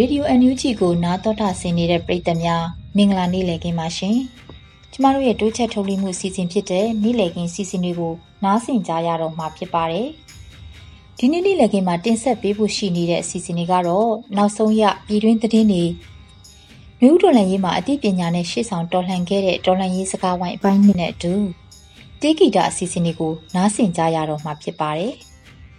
[0.00, 2.64] Radio NUG ကိုနားတော်တာဆင်နေတဲ့ပရိသတ်များ
[2.96, 4.16] မင်္ဂလာနေ့လည်ခင်းပါရှင်။
[4.92, 10.08] ကျမတို့ရဲ့တိုးချက်ထုတ်လွှင့်မှုစီစဉ်ဖြစ်တဲ့နေ့လည်ခင်းစီစဉ်တွေကိုနားဆင်ကြရတော့မှာဖြစ်ပါတယ်။
[11.18, 15.84] ဒီနေ့နေ့လည်ခင်းမှာတင်ဆက်ပေးဖို့ရှိနေတဲ့အစီအစဉ်တွေကတော့နောက်ဆုံးရပြည်တွင်းသတင်းတွေ
[17.00, 21.34] မြို့တော်လန်ရေးမှာအသိပညာနဲ့ရှေ့ဆောင်တော်လှန်ခဲ့တဲ့တော်လှန်ရေးစကားဝိုင်းအပိုင်းနှစ်နဲ့အတူ
[22.20, 25.12] တေဂီတာအစီအစဉ်တွေကိုနားဆင်ကြရတော့မှာဖြစ်ပါတယ်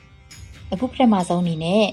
[0.71, 1.85] ။အခုပထမဆုံးအနေနဲ့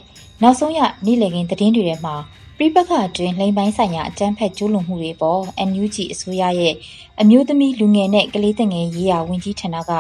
[0.43, 2.15] နောက်ဆုံးရနေ့လည်ခင်းသတင်းတွေထဲမှာ
[2.59, 6.75] ပြပခအတွင်းလိမ်ပိုင်းဆိုင်ရာအကြမ်းဖက်ကျူးလွန်မှုတွေပေါ် NUG အစိုးရရဲ့
[7.21, 9.93] အမျိုးသမီးလူငယ်နဲ့ကလေးငယ်ရေးရာဝန်ကြီးဌာနက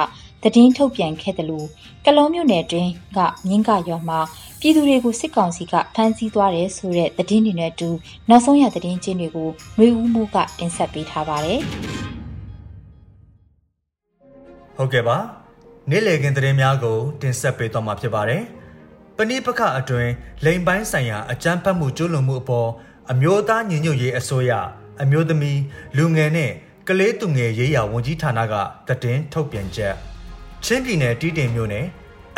[0.42, 1.66] သတင်းထုတ်ပြန်ခဲ့တယ်လို့
[2.04, 4.20] ကလောမြို့နယ်တွင်ကမြင်းကရွာမှာ
[4.60, 7.88] ပြည်သူတွေကိုစစ်ကောင်စီကဖမ်းဆီးသွားတယ်ဆိုတဲ့သတင်းတွေနဲ့အတူ
[8.28, 11.60] နောက်ဆုံးရသတင်းချင်းတွေကိုမျိုးဦးမှုကတင်ဆက်ပေးထားပါတယ်။
[14.76, 15.16] ဟုတ်ကဲ့ပါ
[15.90, 18.61] နေ့လည်ခင်းသတင်းများကိုတင်ဆက်ပေးသွားမှာဖြစ်ပါတယ်။ပ
[19.30, 20.12] ဏိပခအတွင်း
[20.44, 22.70] လိန်ပိုင်းဆိုင်ရာအကြမ်းဖက်မှုကျူးလွန်မှုအပေါ်
[23.10, 24.52] အမျိုးသားညီညွတ်ရေးအစိုးရ
[25.02, 25.60] အမျိုးသမီး
[25.96, 26.52] လူငယ်နဲ့
[26.88, 28.54] ကလေးသူငယ်ရေးရာဝန်ကြီးဌာနက
[29.02, 29.94] တည်င်းထုတ်ပြန်ချက်
[30.64, 31.86] ချင်းပြည်နယ်တီးတင်မြို့နယ်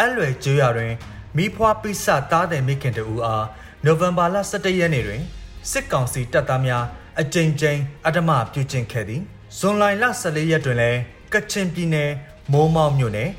[0.00, 0.92] အလွယ်ကျွော်တွင်
[1.36, 3.44] မိဖွားပိစတားတဲ့မိခင်တူအား
[3.84, 5.22] နိုဝင်ဘာလ17ရက်နေ့တွင်
[5.70, 6.84] စစ်ကောင်စီတပ်သားများ
[7.20, 9.22] အကြိမ်ကြိမ်အဓမ္မပြုကျင့်ခဲ့သည်
[9.58, 10.98] ဇွန်လလ14ရက်တွင်လည်း
[11.32, 12.10] ကချင်ပြည်နယ်
[12.52, 13.30] မိုးမောက်မြို့နယ်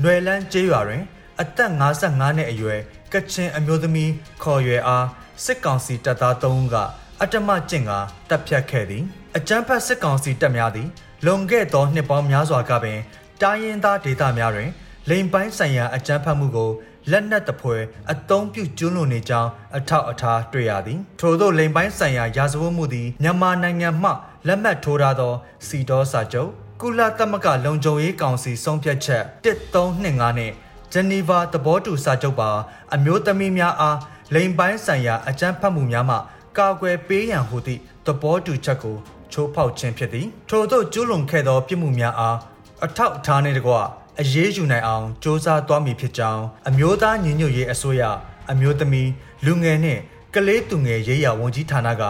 [0.00, 1.02] ຫນွယ်လန်းကျေးရွာတွင်
[1.40, 2.80] အသက်55နှစ်အရွယ်
[3.12, 4.10] ကချင်အမျိုးသမီး
[4.42, 5.06] ခေါ်ရွယ်အား
[5.44, 6.76] စစ်ကောင်စီတပ်သား3ဦးက
[7.22, 7.92] အတမကျင့်က
[8.28, 9.04] တပ်ဖြတ်ခဲ့သည်
[9.36, 10.88] အကြမ်းဖက်စစ်ကောင်စီတပ်များသည်
[11.24, 12.98] လွန်ခဲ့သောနှစ်ပေါင်းများစွာကပင်
[13.42, 14.70] တိုင်းရင်းသားဒေသများတွင်
[15.08, 16.70] လိမ်ပိုင်းဆိုင်ရာအကြမ်းဖက်မှုကို
[17.10, 17.76] လက်နက်တပွဲ
[18.12, 24.10] အသုံးပြုကျွလွန်နေကြောင်းအထောက်အထားတွေ့ရသည်ထို့သောလိမ်ပိုင်းဆိုင်ရာရာဇဝတ်မှုသည်မြန်မာနိုင်ငံမှ
[24.46, 25.32] လက်မှတ်ထိုးထားသော
[25.66, 26.50] စီတော်စာချုပ်
[26.80, 30.08] ကုလသမဂ္ဂလုံခြုံရေးကောင်စီဆုံးဖြတ်ချက်1325နှ
[30.44, 30.54] င့်
[30.96, 32.50] ဂျနီဗာသဘောတူစာချုပ်ပါ
[32.94, 33.98] အမျိုးသမီးများအား
[34.34, 36.16] လိင်ပိုင်းဆိုင်ရာအကြမ်းဖက်မှုများမှ
[36.58, 38.96] ကာကွယ်ပေးရန်ဟူသည့်သဘောတူချက်ကို
[39.32, 42.36] ချိုးဖောက်ခြင်းဖြစ်သည်ထို့သောကျူးလွန်ခဲ့သောပြစ်မှုများအား
[42.84, 43.72] အထောက်အထားနှင့်တကွ
[44.20, 48.02] အရေးယူနိုင်အောင်စ조사သွားမည်ဖြစ်ကြောင်းအမျိုးသားညီညွတ်ရေးအစိုးရ
[48.50, 49.10] အမျိုးသမီး
[49.46, 50.00] လူငယ်နှင့်
[50.34, 52.02] ကလေးသူငယ်ရေးရာဝန်ကြီးဌာနက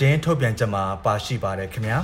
[0.00, 1.98] တည်င်းထုတ်ပြန်ချက်မှာပါရှိပါတယ်ခင်ဗျာ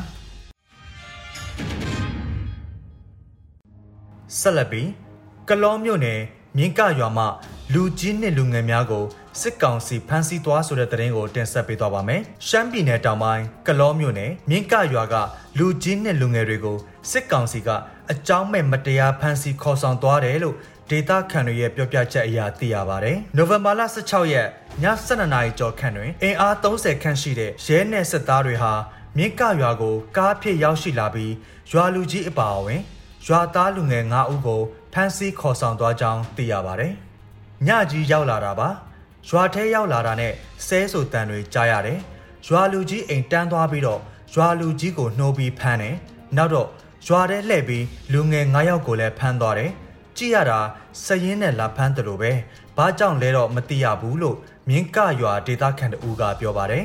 [4.40, 5.01] ဆက်လက်ပြီး
[5.48, 6.20] ကလောမြို့နယ်
[6.56, 7.24] မြင်းကရွာမှ
[7.72, 9.04] လူကြီးနှင့်လူငယ်များကို
[9.40, 15.14] စစ်ကောင်စီဖမ်းဆီးသွားဆိုတဲ့သတင်းကိုတင်ဆက်ပေးသွားပါမယ်။ရှမ်းပြည်နယ်တောင်ပိုင်းကလောမြို့နယ်မြင်းကရွာက
[15.58, 16.76] လူကြီးနှင့်လူငယ်တွေကို
[17.10, 17.68] စစ်ကောင်စီက
[18.12, 20.56] အကြောင်းမဲ့မတရားဖမ်းဆီးခေါ်ဆောင်သွားတယ်လို့
[20.90, 24.48] ဒေတာခန်တွေရဲ့ပြောပြချက်အရသိရပါတယ်။နိုဝင်ဘာလ16ရက်
[24.82, 28.72] ည7:00နာရီကျော်ခန့်တွင်အင်အား30ခန့်ရှိတဲ့ရဲနယ်စစ်သားတွေဟာ
[29.16, 31.32] မြင်းကရွာကိုကားဖြစ်ရောက်ရှိလာပြီး
[31.72, 32.80] ရွာလူကြီးအပါအဝင်
[33.26, 36.92] ရွာသားလူငယ်9ဦးကို ဖမ်းဆီးခေါ်ဆောင်သွားကြောင်းသိရပါတယ်။
[37.66, 38.68] ညကြီးရောက်လာတာပါ။
[39.28, 40.32] ရွာထဲရောက်လာတာနဲ့
[40.66, 41.98] ဆဲဆိုတန်တွေကြားရတယ်။
[42.46, 44.00] ရွာလူကြီးအိမ်တန်းသွားပြီးတော့
[44.34, 45.96] ရွာလူကြီးကိုနှိုးပြီးဖမ်းတယ်။
[46.36, 46.68] နောက်တော့
[47.06, 49.70] ရွာထဲလှည့်ပြီးလူငယ်9ယောက်ကိုလည်းဖမ်းသွားတယ်။
[50.16, 50.60] ကြည့်ရတာ
[51.04, 52.32] စရင်နဲ့လာဖမ်းတယ်လို့ပဲ။
[52.76, 54.36] ဘာကြောင့်လဲတော့မသိရဘူးလို့
[54.68, 56.84] မြင်းကရွာဒေသခံတူကပြောပါတယ်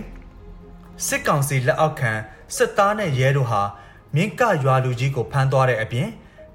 [1.06, 2.12] ။စစ်ကောင်စီလက်အောက်ခံ
[2.56, 3.62] စစ်သားနဲ့ရဲတို့ဟာ
[4.16, 6.08] မြင်းကရွာလူကြီးကိုဖမ်းသွားတဲ့အပြင်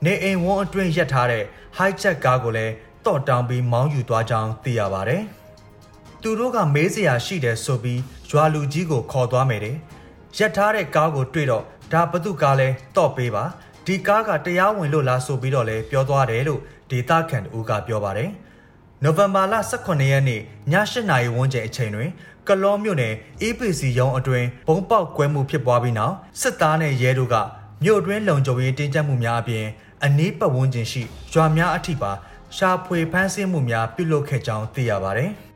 [0.05, 1.45] နေအိမ်ဝန်းအတွင်းရပ်ထားတဲ့
[1.79, 2.73] high check ကားကိုလည်း
[3.07, 5.23] တော့တောင်းပြီးမောင်းယူသွားကြောင်းသိရပါတယ်။
[6.23, 8.01] သူတို့ကမေးစရာရှိတယ်ဆိုပြီး
[8.31, 9.77] ရွာလူကြီးကိုခေါ်သွားမယ်တဲ့။
[10.39, 13.45] ရပ်ထားတဲ့ကားကိုတွေ့တော့ဒါဘသူကားလဲတော့ပေးပါ။
[13.87, 16.61] ဒီကားကတရားဝင်လို့လားဆိုပြီးတော့လဲပြောသွားတယ်လို့
[16.91, 18.31] ဒေတာခန်တူကပြောပါတယ်။
[19.03, 20.43] နိုဝင်ဘာလ18ရက်နေ့ည
[20.93, 22.11] 8နာရီဝန်းကျင်အချိန်တွင်
[22.49, 27.37] ကလောမြို့နယ် APC ရုံးအတွင်းဘုံပေါက်ကွဲမှုဖြစ်ပွားပြီးနောက်စစ်သားနဲ့ရဲတို့က
[27.85, 29.67] မြို့အတွင်းလုံခြုံရေးတင်းကျပ်မှုများအပြင်
[30.07, 31.03] အနီးပတ်ဝန်းကျင်ရှိ
[31.33, 32.13] ရွာများအထိပါ
[32.57, 35.31] ရှာဖွေဖမ်းဆီးမှုများပြုလုပ်ခဲ့ကြောင်းသိရပါတယ်။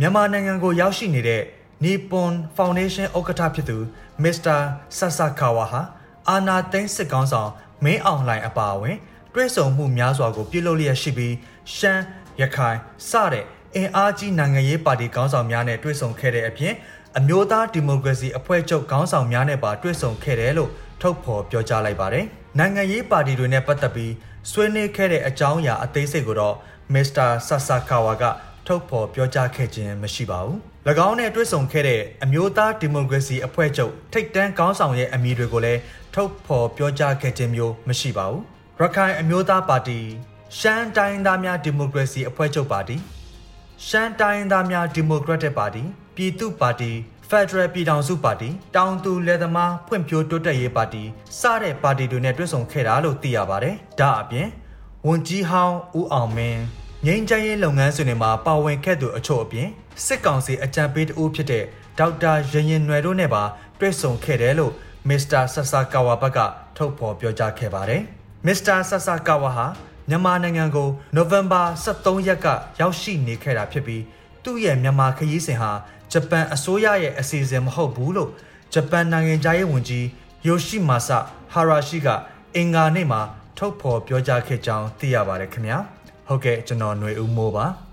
[0.00, 1.42] မြန်မာနိုင်ငံကိုရောက်ရှိနေတဲ့
[1.84, 3.76] Nippon Foundation ဥက္ကဋ္ဌဖြစ်သူ
[4.22, 4.58] Mr.
[4.98, 5.82] Sasakawa ဟာ
[6.28, 7.50] အာနာသိန်းစစ်ကောင်းဆောင်
[7.84, 8.96] မင်းအောင်လှိုင်အပါအဝင်
[9.34, 11.34] တွဲဆုံမှုများစွာကိုပြုလုပ်လျက်ရှိပြီး
[11.76, 12.02] ရှမ်း
[12.40, 12.78] ရခိုင်
[13.10, 16.74] စတဲ့အင်အားကြီးနိုင်ငံရေးပါတီခေါင်းဆောင်များနဲ့တွေ့ဆုံခဲ့တဲ့အပြင်
[17.16, 20.70] အမျိုးသားဒီမိုကရေစီအဖွဲ့ချုပ်ခေါင်းဆောင်များနဲ့ပါတွေ့ဆုံခဲ့တယ်လို့
[21.00, 22.24] ထုတ်ဖော်ပြောကြားလိုက်ပါတယ်။
[22.58, 24.12] နိုင်ငံရေးပါတီတွေနဲ့ပတ်သက်ပြီး
[24.50, 26.56] ဆွေးနွေးခဲ့တဲ့အကြောင်းအရာအသေးစိတ်ကိုတော့
[26.94, 28.24] မစ္စတာဆာဆာကာဝါက
[28.66, 30.56] ထုတ်ဖော်ပြောကြားခဲ့ခြင်းမရှိပါဘူး။၎
[31.08, 35.80] င်းနဲ့တွေ့ဆုံခဲ့တဲ့အမျိုးသားဒီမိုကရေစီအဖွဲ့ချုပ်ထိပ်တန်းခေါင်းဆောင်ရဲ့အမည်တွေကိုလည်း
[36.14, 38.42] ထုတ်ဖော်ပြောကြားခဲ့ခြင်းမျိုးမရှိပါဘူး။
[38.80, 39.98] ရခိုင်အမျိုးသားပါတီ
[40.58, 42.96] ရှမ်းတိုင်းသားများဒီမိုကရေစီအဖွဲ့ချုပ်ပါတီ
[43.86, 45.82] ရှမ်းတိုင်းသားများဒီမိုကရက်တစ်ပါတီ
[46.16, 46.90] ပြည်သူ့ပါတီ
[47.28, 51.02] ဖက်ဒရယ်ပြည်ထောင်စုပါတီတောင်သူလယ်သမားဖွံ့ဖြိုးတိုးတက်ရေးပါတီ
[51.38, 54.48] စတဲ့ပါတီတွေနဲ့တွဲဆုံခဲ့တာလို့သိရပါတယ်။ဒါအပြင်
[55.06, 56.60] ဝန်ကြီးဟောင်းဦးအောင်မင်း
[57.06, 59.68] ငိမ့်ချမ်းရေးလုပ်ငန်းစဉ်တွေမှာပါဝင်ခဲ့သူအချို့အပြင်
[60.04, 61.64] စစ်ကောင်စီအကြံပေးတဦးဖြစ်တဲ့
[61.98, 63.42] ဒေါက်တာရင်ရင်နွယ်တို့နဲ့ပါ
[63.78, 64.72] တွဲဆုံခဲ့တယ်လို့
[65.08, 66.38] မစ္စတာဆဆာကာဝါဘက်က
[66.76, 68.02] ထုတ်ဖော်ပြောကြားခဲ့ပါတယ်။
[68.46, 69.66] မစ္စတာဆဆာကာဝါဟာ
[70.08, 72.46] မြန်မာနိုင်ငံကိုနိုဝင်ဘာ23ရက်က
[72.80, 74.02] ရောက်ရှိနေခဲ့တာဖြစ်ပြီး
[74.44, 75.72] သူ့ရဲ့မြန်မာခရီးစဉ်ဟာ
[76.12, 78.30] ဂျပန်အစိုးရရဲ့အစီအစဉ်မဟုတ်ဘူးလို့
[78.74, 80.06] ဂျပန်နိုင်ငံသားရေးဝန်ကြီး
[80.46, 81.18] ယိုရှိမာဆာ
[81.52, 82.08] ဟာရာရှိက
[82.54, 83.20] အင်္ဂါနေ့မှာ
[83.58, 85.78] ထုတ်ဖော်ပြောကြားခဲ့ကြောင်းသိရပါတယ်ခင်ဗျာ
[86.26, 87.87] ဟုတ်ကဲ့ကျွန်တော်ຫນွေဦးမိုးပါ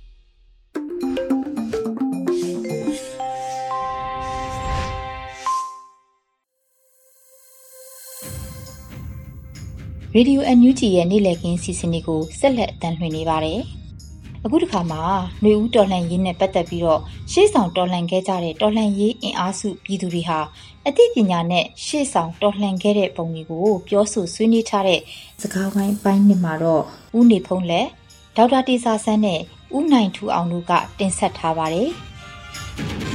[10.18, 13.60] ရေဒီယိုအန်ယူဂျီရဲ့နေ့လည်ခင်းစီစဉ်တွေကိုဆက်လက်အသံလွှင့်နေပါတယ်။
[14.46, 15.02] အခုတစ်ခါမှာ
[15.42, 17.02] ຫນွေဦးတော်လှန်ရေးနဲ့ပတ်သက်ပြီးတော့
[17.32, 20.40] ရှေ့ဆောင်တော်လှန်ခဲ့ကြတဲ့တော်လှန်ရေးအင်အားစုပြည်သူတွေဟာ
[20.88, 25.02] အသိပညာနဲ့ရှေ့ဆောင်တော်လှန်ခဲ့တဲ့ပုံတွေကိုပြောဆိုဆွေးနွေးထားတဲ့
[25.42, 26.84] စကားဝိုင်းပိုင်းနှစ်မှာတော့
[27.18, 27.88] ဦးနေဖုံးလက်
[28.36, 29.40] ဒေါက်တာတေစာဆန်းနဲ့
[29.78, 31.90] ဦးနိုင်ထူအောင်တို့ကတင်ဆက်ထားပါတယ်။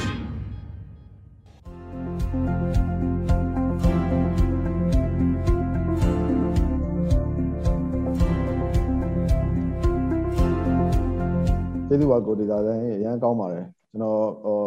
[11.90, 14.58] ကျေးဇူးပါကိုဒေတာဆိုင်အရန်ကောင်းပါတယ်ကျွန်တော်ဟို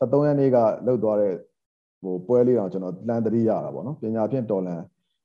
[0.00, 0.56] 73ရက်နေ့က
[0.86, 1.32] လှုပ်သွားတဲ့
[2.02, 4.82] ဟိုပွဲလေးတော့ကျွန်တော်လန်တတိရတာပေါ့နော်ပညာဖြင့်တော်လန်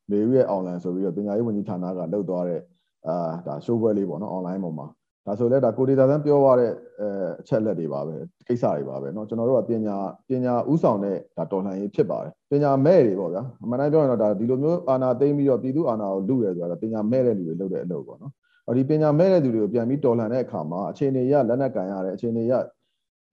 [0.09, 2.61] မေယူရဲ့အွန်လိုင်းဆိုပြီးတော့ပညာရေးဝန်ကြီးဌာနကလှုပ်သွားတဲ့
[3.07, 3.15] အာ
[3.47, 4.87] ဒါ show ပွဲလေးပေါ့နော် online ပေါ်မှာ
[5.25, 6.71] ဒါဆိုလဲဒါကိုဒေတာဆန်းပြောသွားတဲ့
[7.01, 7.03] အ
[7.41, 8.15] အချက်လက်တွေပါပဲ
[8.47, 9.97] ကိစ္စတွေပါပဲเนาะကျွန်တော်တို့ကပညာ
[10.29, 18.33] ပညာဥဆောင်တဲ့ဒါတော်လှန်ရေးဖြစ်ပါတယ်ပညာမဲ့တွေပေါ့ဗျာအမှန်တမ်းပြောရင်တော့ဒါဒီလိုမျိုးအာဏာသိမ်းပြီးတော့ပြည်သူအာဏာကိုလူရဲဆိုတာပညာမဲ့တဲ့လူတွေလုပ်တဲ့အလုပ်ပေါ့နော်
[18.76, 22.52] ဒီပညာမဲ့တဲ့သူတွေကိုပြန်ပြီးတော်လှန်တဲ့အခါမှာအခြေအနေရလက်နက်ကန်ရတယ်အခြေအနေရ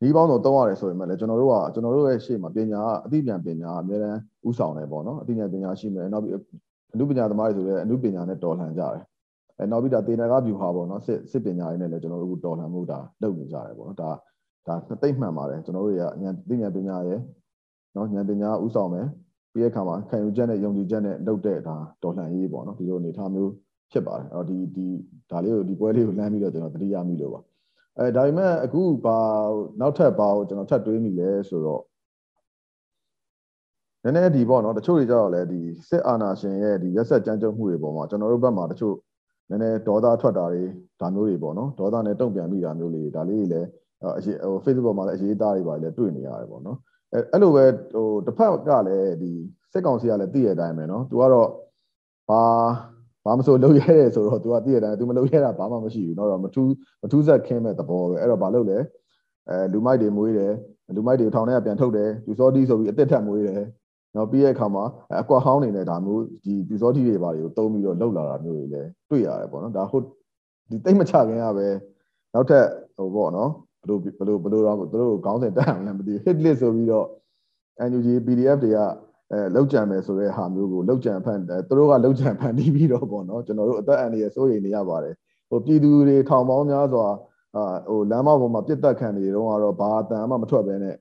[0.01, 6.33] ဒီပေါင်းတော့တောင်းရတယ်ဆိုရင်လည်းကျွန်တော်တို့ကကျွန်တော်တို့ရဲ့ရှေ့မှာပညာအသိဉာဏ်ပညာအများအားဥဆောင်တယ်ပေါ့နော်အသိဉာဏ်ပညာရှိမယ်နောက်ပြီး
[6.94, 9.03] အနုပညာသမားတွေဆိုလည်းအနုပညာနဲ့တော်လှန်ကြတယ်
[9.57, 14.09] အဲနောက်ပြီးဒါတေနကဗျူဟာပေါ့နော်စစ်စစ်ပညာရေးနဲ့လည်းကျွန်တော်တို့တော်လှန်မှုဒါလုပ်နေကြတယ်ပေါ့နော်ဒါ
[14.68, 17.19] ဒါသိမှန်ပါတယ်ကျွန်တော်တို့တွေကဉာဏ်သိဉာဏ်ပညာရဲ့
[17.95, 19.07] နော်ဉာဏ်ပညာဥဆောင်မယ်
[19.53, 23.51] ပြီးတဲ့အခါမှာခံယူချက်နဲ့ယုံကြည်ချက်နဲ့လုပ်တဲ့ဒါတော်လှန်ရေးပေါ့နော်ဒီလိုအနေထားမျိုး
[23.93, 24.87] ဖြစ်ပါတယ်အဲ့တော့ဒီဒီ
[25.31, 27.41] ဒါလေးကိုဒီပွဲလေးကိုလမ်းပြီးတော့ကျွန်တော်တတိယမိလို့ပါ
[27.97, 29.17] အဲဒါပေမဲ့အခုဘာ
[29.79, 31.83] နောက်ထပ်ဘာကိုကျွန်တော်ထပ်တွေးမိလဲဆိုတော့
[34.03, 38.95] နည်းနည်းဒီပေါ့နော်တချို့တွေကြတော့လေဒီစစ်အာဏာရှင်ရဲ့ဒီရက်ဆက်ကြမ်းကြုတ်မှုတွေပေါ်မှာကျွန်တော်တို့ဘက်မှာတချို့
[39.50, 40.63] နည်းနည်းဒေါသထွက်တာတွေ
[41.01, 43.67] ဒါမျိုးတွေပေါ့နော်ဒေါသနဲ့တုံ့ပြန်မိတာမျိုးလေးဒါလေးတွေလည်း
[44.17, 46.77] အရှိဟို Facebook မှာလည်းအရေးသားတွေပါလည်းတွေ့နေရတယ်ပေါ့နော်
[47.13, 49.31] အဲအဲ့လိုပဲဟိုတစ်ဖက်ကလည်းဒီ
[49.73, 51.50] စစ်ကောင်စီကလည်းသိရတဲ့အတိုင်းပဲနော်သူကတော့
[52.29, 52.43] ဘာ
[53.25, 56.70] ဘာမဆိုလုပ်ရဲတယ်ဆိုတော့ तू ကသိရတယ် तू မလုပ်ရဲတာဘာမှမရှိဘူးเนาะတော့မထူး
[57.02, 58.78] မထူးဆက်ခင်းမဲ့သဘောပဲအဲ့တော့ဘာလုပ်လဲ
[59.49, 60.52] အဲလူမိုက်တွေမွေးတယ်
[60.97, 63.62] လူမိုက်တွေထောင်ထဲကပြန်ထုတ်တယ်ပြူစောတီးဆိုပြီးအစ်စ်ထက်မွေးတယ်
[64.16, 64.85] နော်ပြီးတဲ့အခါမှာ
[65.20, 70.04] အကွာဟောင်းနေနဲ့ဒါမျိုးဒီပြူစောတီးတွေဘာတွေကိုတုံးပြီးတော့လှုပ်လာတာမျိုးတွေလည်းတွေ့ရတယ်ပေါ့နော်ဒါဟုတ်
[70.70, 71.66] ဒီတိတ်မချခင်ရပဲ
[72.35, 72.64] နောက်ထပ်
[72.97, 73.50] ဟိုပေါ့နော်
[73.82, 77.06] ဘလို့ဘလို့ဘလို့တော့သူတို့ခေါင်းစဉ်တက်အောင်လည်းမသိဘူး hit list ဆိုပြီးတော့
[77.90, 78.78] NUG PDF တွေက
[79.33, 85.15] အဲလောက်ကြံမယ်ဆိုတဲ့ဟာမျိုးကိုလောက်ကြံဖန်သူတို့ကလောက်ကြံဖန်တီးပြီးတော့ပေါ့နော်ကျွန်တော်တို့အသက်အန္တရာယ်စိုးရိမ်နေရပါတယ်
[85.49, 87.07] ဟိုပြည်သူတွေထောင်ပေါင်းများစွာ
[87.55, 90.95] အာဟိုလမ်းမပေါ်မှာပြစ်တက်ခံနေတော့ကတော့ဘာအတန်မှမထွက်ပဲနဲ့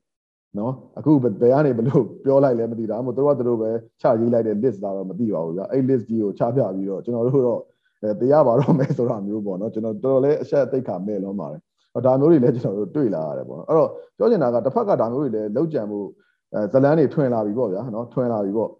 [0.58, 3.70] နော်အခုဘယ်ကနေဘလို့ပြောလိုက်လဲမသိတာမို့သူတို့ကသူတို့ပဲ
[4.00, 7.60] ချရေးလိုက်တဲ့ list လာတော့မသိပါဘူးဗျအဲ့ list ကြီးကိုချပြပြီးတော့ကျွန်တော်တို့တော့
[8.02, 11.60] အဲတရားပါတော့မယ်ဆိုတာမျိုးပေါ့နော်ကျွန်တော်တော်တော်လေးအဆက်အသိခါမဲ့လုံးပါတယ်
[12.06, 16.31] ဒါမျိုးတွေလည်းကျွန်တော်တို့တွေ့လာရတယ်ပေါ့နော်အဲ့တော့ပြောချင်တာကတစ်ဖက်ကဒါမျိုးတွေလည်းလောက်ကြံမှုအဲ
[16.73, 18.71] ဇလန်းတွေထွင်လာပြီပေါ့ဗျာနော်ထွင်လာပြီပေါ့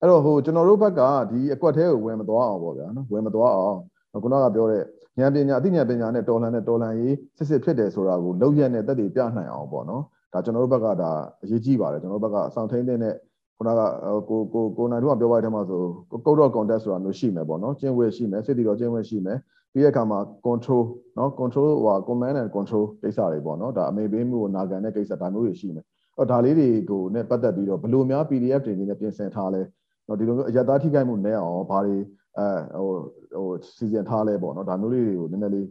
[0.00, 3.78] အဲ့တော့ဟိုကျွန်တော်တို့ဘက်ကဒီအကွက်သေးကိုဝင်မသွားအောင်ပေါ့ဗျာနော်ဝင်မသွားအောင်
[4.22, 4.82] ခုနကပြောတဲ့
[5.18, 11.10] ဉာဏ်ပညာအသိဉာဏ်ပညာနဲ့တော်လှန်တဲ့တော်လှန်ရေးစစ်စစ်ဖြစ်တယ်ဆိုတာကိုလောက်ရက်နဲ့တက်တည်ပြနိုင်အောင်ပေါ့နော်ဒါကျွန်တော်တို့ဘက်ကဒါ
[11.42, 13.14] အရေးကြီးပါတယ်ကျွန်တော်တို့ဘက်ကအဆောင်ထိန်းတဲ့နဲ့
[13.56, 13.80] ခုနက
[14.28, 15.82] ကိုကိုကိုနိုင်တို့ကပြောပါတဲ့မှာဆို
[16.26, 19.38] ကုတ်တော့ contact ဆိုတာမျိုးရှိမယ်ပေါ့နော်ကျင့်ဝတ်ရှိမယ်စစ်တီတော်ကျင့်ဝတ်ရှိမယ်
[19.72, 20.84] ပြီးတဲ့အခါမှာ control
[21.18, 25.84] နော် control ဟို command and control ကိစ္စတွေပေါ့နော်ဒါအမေပေးမှုကိုနာခံတဲ့ကိစ္စဒါမျိုးတွေရှိမယ်
[26.16, 29.62] အော်ဒါလေးတွေကိုနဲ့ပတ်သက်ပြီးတော့ဘယ်လိုများ PDF တွေနေနဲ့ပြင်ဆင်ထားလဲ
[30.06, 31.96] နော်ဒီလိုမျိုးအရသာထိခိုက်မှုနဲ့အောင်ဘာတွေ
[32.38, 32.46] အဲ
[32.78, 32.88] ဟို
[33.34, 35.66] ဟိုစီစဉ်ထားလဲပေါ့နော်ဒါမျိုးလေးတွေကိုနည်းနည်းလေး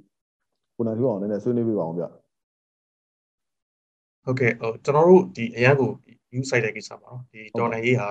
[0.75, 2.03] ကိုနိုင်ပြောအောင်နည်းနည်းဆွေးနွေးပြပါအောင်ဗျ
[4.25, 5.89] ဟုတ်ကဲ့ဟိုကျွန်တော်တို့ဒီအရန်ကို
[6.31, 8.10] view site တဲ့ကိစ္စပါနော်ဒီတော်နယ်ရေးဟာ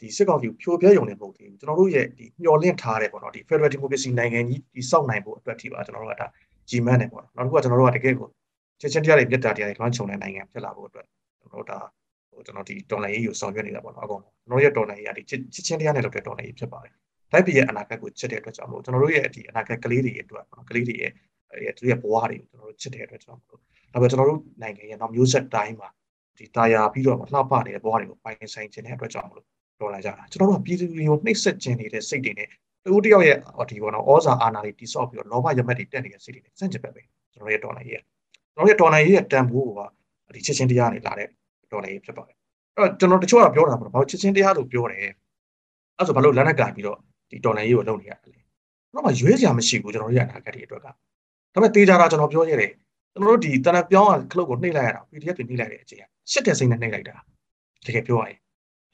[0.00, 6.26] ဒီစစ်ကောင်စီဖြိုပြဲရုံနဲ့မဟုတ်သေးဘူးကျွန်တော်တို့ရဲ့ဒီမျော်လင့်ထားတယ်ပေါ့နော်ဒီ Federal Democracy နိုင်ငံကြီးဒီစောင့်နိုင်ဖို့အတွက်ထိပါကျွန်တော်တို့ကဒါ
[6.68, 8.28] ကြီးမန်းတယ်ပေါ့နော်နောက်တစ်ခုကကျွန်တော်တို့ကတကယ့်ကို
[8.80, 11.06] ချက်ချင်းတရားတွေပြတ်တာတရားတွေလွှမ်းခြုံတဲ့နိုင်ငံဖြစ်လာဖို့အတွက်
[11.54, 11.78] တော်တို့ဒါ
[12.32, 16.92] ဟိုကျွန်တော်ဒီတော်နယ်ရေးကိုဆောင်ရွက်နေတာပေါ့နော်အကုန်ကျွန်တော်ရဲ့တော်နယ်ရေးကဒီချက်ချင်းတရားနဲ့လုပ်တဲ့တော်နယ်ရေးဖြစ်ပါတယ်
[17.32, 21.12] တိုက်ပြည်ရဲ့အနာဂတ်ကိုချစ်တဲ့အတွက်ကြောင့်မလို့ကျွန်တော်တို့ရဲ့ဒီအနာဂတ်ကလေးတွေအတွက်ပေါ့နော်ကလေးတွေရဲ့
[21.78, 23.60] သူရဲ့ဘဝတွေကိုကျွန်တော်တို့ချစ်တဲ့အတွက်ကြောင့်မလို့
[23.92, 25.88] ဒါပေမဲ့ကျွန်တော်တို့နိုင်ငံရဲ့နောက်မျိုးဆက်တိုင်းမှာ
[26.38, 29.46] ဒီတာယာပြီးတော့လှပနေတဲ့ဘဝတွေကိုပိုင်ဆိုင်ခြင်းတဲ့အတွက်ကြောင့်မလို့
[29.80, 32.48] တော်လာကြတာကျွန်တော်တို့ကပြည်သူတွေကိုနှိပ်စက်ခြင်းနေတဲ့စိတ်တွေနဲ့
[32.84, 33.36] တူတယောက်ရဲ့
[33.70, 38.00] ဒီဘောနော်ဩဇာအာဏာတွေတိဆောက်ပြီးတော့လောဘရမက်တွေတက်နေတဲ့စိတ်တွေနဲ့စန့်ကျင်ဘက်ပဲကျွန်တော်ရဲ့တော်နိုင်ရဲ့
[38.54, 39.80] ကျွန်တော်ရဲ့တော်နိုင်ရဲ့တန်ဖိုးက
[40.34, 41.28] ဒီချစ်ချင်းတရားနဲ့လာတဲ့
[41.72, 42.36] တော်နိုင်ရဲ့ဖြစ်ပါတယ်
[42.76, 46.98] အဲ့တော့ကျွန်တော်တချို့ကပြောတာပေါ့ဘာချစ်ချင်းတရားလို့ပြောတယ်အဲ့ဆိုဘာလို့လက်နက်ကင်ပြီးတော့
[47.30, 48.34] ဒီတော်နိုင်ရေးကိုလုပ်နေရလဲကျွန်
[48.94, 50.92] တော်ကရွေးစရာမရှိဘူးကျွန်တော်တို့ရဲ့အနာဂတ်တွေအတွက်ကဒါ
[51.52, 52.70] ပေမဲ့တေးကြတာကျွန်တော်ပြောရတဲ့
[53.12, 57.16] ကျွန်တော်တို့ဒီတနက်ပြောင်းကခလုတ်ကိုနှိပ်လိုက်ရတာ PDF တွေနှိပ်လိုက်တဲ့အချိန်ကရှစ်တဲ့စိတ်နဲ့နှိပ်လိုက်တာ
[57.86, 58.38] တကယ်ပြောရရင်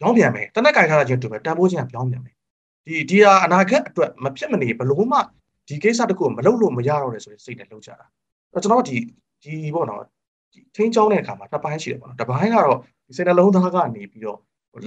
[0.00, 2.34] ပြောင်းပြန်မယ်တနက်ကင်ထားတာချင်းတူပဲတန်ဖိုးချင်းကပြောင်းပြန်မယ်
[2.86, 5.18] ဒီဒီဟာအနာဂတ်အတွက်မဖြစ်မနေဘလို့မှ
[5.68, 8.06] ဒီကိစ္စတခုမလုပ်လို့မရတော့တယ်ဆိုတဲ့စိတ်နဲ့လုပ်ကြတာ
[8.52, 8.96] အဲ့တော့ကျွန်တော်ဒီ
[9.42, 10.10] ဒီပေါ့နော်ဒီ
[10.76, 14.38] ထိန်းချောင်းတဲ့အခါမှာတစ်ပိုင်းရှိတယ်ပေါ့နော်တစ်ပိုင်းကတော့ဒီစိတ်နှလုံးသားကနေပြီးတော့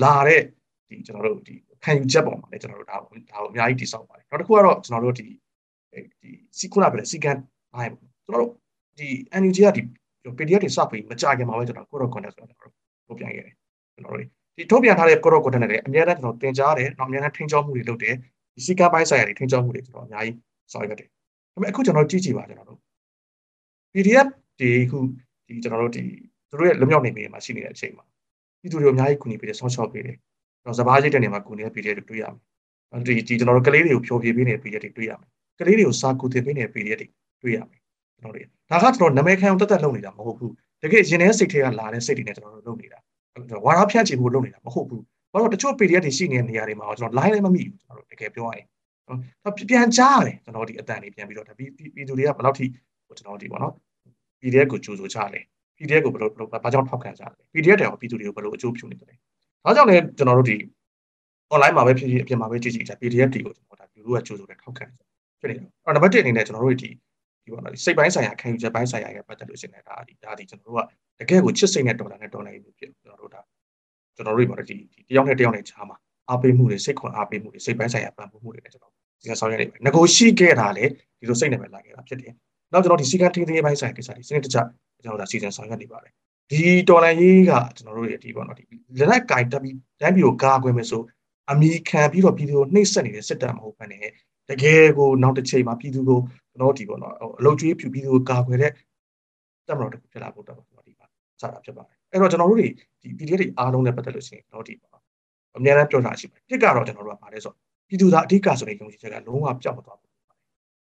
[0.03, 0.41] လာတဲ့
[0.89, 3.11] ဒီကျွန်တော်တို့ဒီခံယူချက်ပေါ်မှာလည်းကျွန်တော်တို့ဒါဒါကို
[3.49, 5.27] အများကြီးတိစောက်ပါတယ်နောက်တစ်ခုကတော့ကျွန်တော်တို့ဒီ
[6.21, 7.37] ဒီစီခုနပြတဲ့စီကန်
[7.73, 8.51] ဘိုင်းပေါ့ကျွန်တော်တို့
[8.99, 9.07] ဒီ
[9.41, 9.81] NUG ကဒီ
[10.37, 12.73] PDF တွေစပြီးမကြခင်မှာပဲကျွန်တော်ကိုရော content ဆိုတော့ကျွန်တော်တို့
[13.07, 13.55] ထုတ်ပြန်ခဲ့တယ်
[13.93, 14.21] ကျွန်တော်တို့
[14.57, 18.15] ဒီထုတ်ပြန်ထားတဲ့ code of content တွေအများအားကျွန်တော်တင်ကြားတယ်နောက်အများအားထိန်းကျောင်းမှုတွေလုပ်တယ်
[18.55, 20.35] ဒီစီကံပိုင်းဆိုင်ရာတွေထိန်းကျောင်းမှုတွေကျွန်တော်အများကြီး
[20.71, 22.79] ဆောင်ရွက်တယ်ဒါပေမဲ့အခုကျွန်တော်ကြည့်ကြည့်ပါကျွန်တော်တို့
[23.93, 24.27] PDF
[24.59, 24.99] ဒီခု
[25.47, 26.03] ဒီကျွန်တော်တို့ဒီ
[26.49, 28.05] သူတို့ရဲ့လွမြောက်နေပြည်မှာရှိနေတဲ့အချိန်မှာ
[28.61, 30.15] ဒီသူတွေအများကြီးကူညီပေးတယ်ဆောင်းချောက်ပေးတယ်
[30.65, 32.25] တော့စဘာရိတ်တဲ့နေမှာကူနေတဲ့ PDF တွေတွေ့ရ
[32.91, 37.07] မယ်ဒီဒီကျွန်တော်တို့ကလေးတွေကိုဖြောပြပေးနေတဲ့ PDF တွေတွေ့ရမယ်ကလေးတွေကိုစာကူတင်ပေးနေတဲ့ PDF တွေ
[37.41, 37.79] တွေ့ရမယ်
[38.15, 40.51] ကျွန်တော်တို့ဒါကကျွန်တော်နာမည်ခံအောင်တက်တက်လုပ်နေတာမဟုတ်ဘူး
[40.83, 42.99] တကယ်ရင်ထဲစိတ်ထဲကလာတဲ့စိတ်တွေနဲ့ကျွန်တော်တို့လုပ်နေတာ
[43.65, 48.65] ဝါရဖြန့်ချီဖို့လုပ်နေတာမဟုတ်ဘူးဘာလို့တချို့ PDF တွေရှိနေတဲ့နေရာတွေမှာကျွန်တော် line လည်းမမိဘူးကျွန်တော်တို့တကယ်ပြောရရင်
[49.43, 51.69] နော်ပြန်ကြားရတယ်ကျွန်တော်ဒီအတန်တွေပြန်ပြီးတော့ပြည်
[52.07, 52.65] သူတွေကဘယ်လောက်ထိ
[53.07, 53.73] ကျွန်တော်ဒီပေါ့နော်
[54.45, 55.39] PDF ကိုကြိုးဆိုကြလဲ
[55.77, 59.07] PDF ကိုဘယ်လိုဘာကြောင့်ထောက်ခံကြလဲ PDF တွေကိုပြည်သူတွေကိုဘယ်လိုအကျိုးပြုနေတယ်
[59.65, 60.57] ဒါကြောင့်လည်းကျွန်တော်တို့ဒီ
[61.53, 64.85] online မှာပဲဖြစ်ဖြစ်အပြင်မှာပဲကြည့်ကြည့်ကြ PDF တွေကိုကျွန်တော်ဒါလူတို့ကကြိုးဆိုတယ်ထောက်ခံ
[65.39, 66.89] ဖြစ်နေတယ်အဲ့တော့နံပါတ်1အနေနဲ့ကျွန်တော်တို့ဒီ
[67.43, 70.85] ဒီပေါ့နော်စိတ်ပိုင်းဆိုင်ရာခံယူချက်ပိုင်းဆိုင်ရာရဲ့ပတ်သက်လို့ရှိရင်ဒါဒီဒါဒီကျွန်တော်တို့
[71.19, 73.41] ကတကယ်ကိုချစ်စိတ်နဲ့ဒေါ်လာနဲ့ဒေါ်လာရေးဖြစ်ကျွန်တော်တို့ဒါ
[74.15, 74.75] ကျွန်တော်တို့ပေါ့ဒီ
[75.09, 75.97] တယောက်နဲ့တယောက်နဲ့ခြားမှာ
[76.29, 80.85] အားပေးမှုတွေစိတ်ခွန်အားပေးမှုတွေစိတ်ပိုင်းဆိုင်ရာပံ့ပိုးမှုတွေနဲ့ကျွန်တော်ဒီကဆောင်ရွက်နေတယ်ငကိုရှိခဲ့တာလေ
[81.19, 82.33] ဒီလိုစိတ်နဲ့ပဲလာခဲ့တာဖြစ်တယ်
[82.75, 84.57] နောက်ကျွန်တော်ဒီစီကံထင်းသေးပိုင်းဆိုင်ရာကိစ္စတွေစနစ်တကျ
[85.03, 86.11] ကျွန်တော်ဒါစီစဉ်ဆောင်ရွက်နေပါတယ်
[86.51, 88.63] ဒီတော်လန်ရေးကကျွန်တော်တို့ရဲ့ဒီပေါ့နော်ဒီ
[88.99, 91.01] လက်နက်ကင်တက်ပြီးတိုင်းပြည်ကိုကာကွယ်မယ်ဆို
[91.51, 94.11] အမိခံပြီးတော့ပြည်သူကိုနှိပ်စက်နေတဲ့စစ်တပ်မဟုတ်ဘဲနဲ့
[94.49, 96.19] တကယ်ကိုနောက်တစ်ချိန်မှာပြည်သူကို
[96.51, 98.71] ကျွန်တော်ဒီပေါ့နော်အလုတ်ကျွေးဖြူပြည်သူကိုကာကွယ်တဲ့
[99.67, 101.07] တပ်မတော်တစ်ခုဖြစ်လာဖို့တော့ကျွန်တော်ဒီမှာ
[101.41, 102.67] စတာဖြစ်ပါတယ်အဲ့တော့ကျွန်တော်တို့တွေ
[103.01, 105.01] ဒီ PDF တွေအားလုံးနဲ့ပတ်သက်လို့ရှိရင်ကျွန်တော်ဒီပေါ့
[105.57, 107.53] အများအားပြောတာရှိပါတယ်တစ်ကတော့ကျွန်တော်တို့ကပါတယ်ဆို
[107.87, 110.04] ပြည်သူသားအဓိကဆိုတဲ့ယုံကြည်ချက်ကလုံးဝပျောက်မသွားဘူး။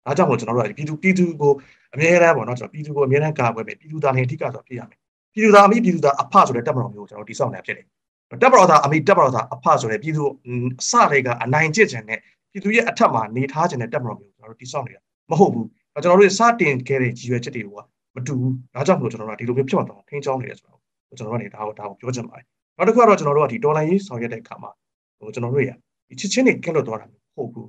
[0.06, 1.52] ဒါကြောင့်မို့ကျွန်တော်တို့ကပြည်သူပြည်သူကို
[1.94, 4.98] အမြဲတမ်းပေါ့နော်ကျွန်တော်ပြည်သူကိုအမြဲတမ်းကာကွယ်မယ်ပြည်သူသားနဲ့အဓိကဆိုဖြစ်ရမယ်။
[5.32, 7.86] ပြည်သူသားအမိပြည်သူသားအဖဆိုတဲ့တပ်မတော်မျိုးကိုကျွန်တော်တိစောက်နေတာဖြစ်တယ်။
[8.42, 10.22] တပ်မတော်သားအမိတပ်မတော်သားအဖဆိုတဲ့ပြည်သူ
[10.80, 12.18] အစတွေကအနိုင်ကျင့်ခြင်းနဲ့
[12.50, 15.66] ပြည်သူရဲ့အထက်မှာနေထားခြင်းနဲ့တပ်မတော်မျိုးကိုကျွန်တော်တို့တိစောက်နေတာမဟုတ်ဘူး။
[16.02, 17.66] ကျွန်တော်တို့စတင်ခဲ့တဲ့ကြီးရွယ်ချက်တွေက
[18.16, 20.80] မတူဘူး။ဒါကြောင့်မို့ကျွန်တော်တို့ကဒီလိုမျိုးဖြစ်မှတော့ထိန်းချောင်းနေတယ်ဆိုတော့
[21.18, 24.70] ကျွန်တော်တို့ကနေဒါကိုဒါကိုပြောချင်ပါတယ်။နောက်တစ်ခုကတော့ကျွန်တော်တို့ကဒီဒေါ်လာရေးဆောင်ရွက်တဲ့အခါမှာ
[25.18, 25.70] ဟိုကျွန်တော်တို့ရ
[26.08, 27.68] ဒီချစ်ချင်းတွေကင်းလွတ်သွားတာမဟုတ်ဘူး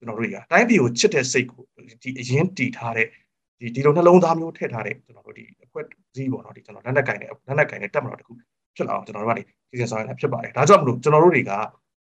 [0.00, 1.62] ကျွန်တော်တို့ရတိုင်းပြည်ကိုချစ်တဲ့စိတ်ကို
[2.02, 3.06] ဒီအရင်တည်ထားတဲ့
[3.60, 5.84] ဒီဒီလိုနှလုံးသားမျိုးထည့်ထားတဲ့ကျွန်တော်တို့ဒီအခွက်
[6.16, 8.32] စည်းပေါ့နော်ဒီကျွန်တော်လက်နက်ကင်နဲ့လက်နက်ကင်နဲ့တက်မတော်တခု
[8.76, 11.52] ဖြစ်လာအောင်ကျွန်တော်တို့ကနေစီစဉ်ဆောင်ရတာဖြစ်ပါတယ်ဒါကြောင့်မလို့ကျွန်တော်တို့တွေက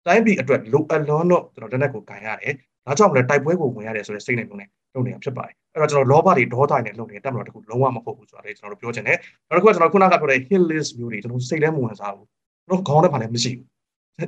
[0.06, 2.54] တိုင်းပြည်အတွက်လိုအပ်လွန်းတော့ကျွန်တော်လက်နက်ကိုကင်ရတယ်
[2.86, 9.18] ဒါကြောင့်မလို့တိုက်ပွဲကိုဝင်ရတယ်ဆိုတဲ့စိတ်နဲ့မျိုးနဲ့လုပ်နေတာဖြစ်ပါတယ်အဲ့တော့ကျွန်တော်လောဘတွေဒေါသတွေနဲ့လုပ်နေတဲ့တက်မတော်တခုလုံးဝမဟုတ်ဘူးဆိုတာလေကျွန်တော်တို့ပြောချင်တယ်
[9.48, 12.28] နောက်တစ်ခုကကျွန်တော်ခုနကပြောတဲ့ hill list မျိုးတွေကျွန်တော်စိတ်ထဲမဝင်စားဘူး
[12.66, 13.66] ကျွန်တော်ခေါင်းထဲမှာလည်းမရှိဘူး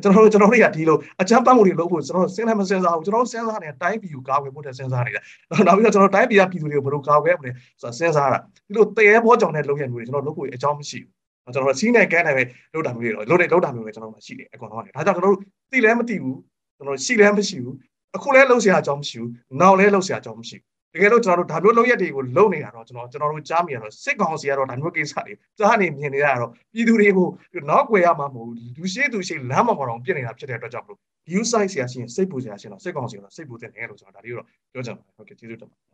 [0.03, 5.21] ကျွန်တော်တို့ကျွန်တော်တွေကဒီလိုအချမ်းပတ်မှုတွေလုပ်ဖို့ကျွန်တော်စဉ်းစားမစဉ်းစားဘူးကျွန်တော်စဉ်းစားနေတာတိုင်းပြည်ကိုကာကွယ်ဖို့တဲ့စဉ်းစားနေတာ
[5.67, 12.43] နောက်ပြီးတော့ကျွန်တော်တိုင်းပြည်ကပြည်သူတွေကိုဘယ်လိုကာကွယ်မလဲဆိုတာစဉ်းစားတာဒီလိုတရေဘောကြောင်တဲ့လုပ်ရမျိုးတွေကျွန်တော်လုပ်ဖို့အကြောင်းမရှိဘူးကျွန်တော်စီးနဲ့ကန်းနဲ့ပဲ
[12.75, 15.39] လုပ်တာမျိုးတွေတော့လုပ်နေလုပ်တာမျိုးပဲကျွန်တော်မှရှိတယ်အကုန်လုံးကနေဒါကြောင့်ကျွန်တော်တို့
[15.71, 16.39] သိလည်းမသိဘူး
[16.77, 17.77] ကျွန်တော်ရှိလည်းမရှိဘူး
[18.17, 27.29] အခုလည်းလုပ်စရာအကြောင်းမရှိဘူးနောက်လည်းလုပ်စရာအကြောင်းမရှိဘူး တကယ်လို့ကျွန်တော်တို့ဒါမျိုးလုပ်ရက်တွေကိုလုပ်နေတာတော့ကျွန်တော်ကျွန်တော်တို့ကြားမိရတော့စစ်ကောင်စီကတော့ဒါမျိုးကိစ္စတွေကြားနေမြင်နေရတော့ပြည်သူတွေကို
[27.71, 35.89] နောက်ွယ်ရမှာမဟုတ်ဘူးလူရှိသူရှိလမ်းမပေါ်တော့ပြစ်နေတာဖြစ်တဲ့အတွက်ကြောင့်မလို့ view size ဆရာရှိရင်စိတ်ပူစရာရှိတော့စစ်ကောင်စီကတော့စိတ်ပူတဲ့နေလို့ကျွန်တော်ဒါလေးတော့ပြောချင်ပါတယ်ဟုတ်ကဲ့ကျေးဇူးတင်ပါတယ်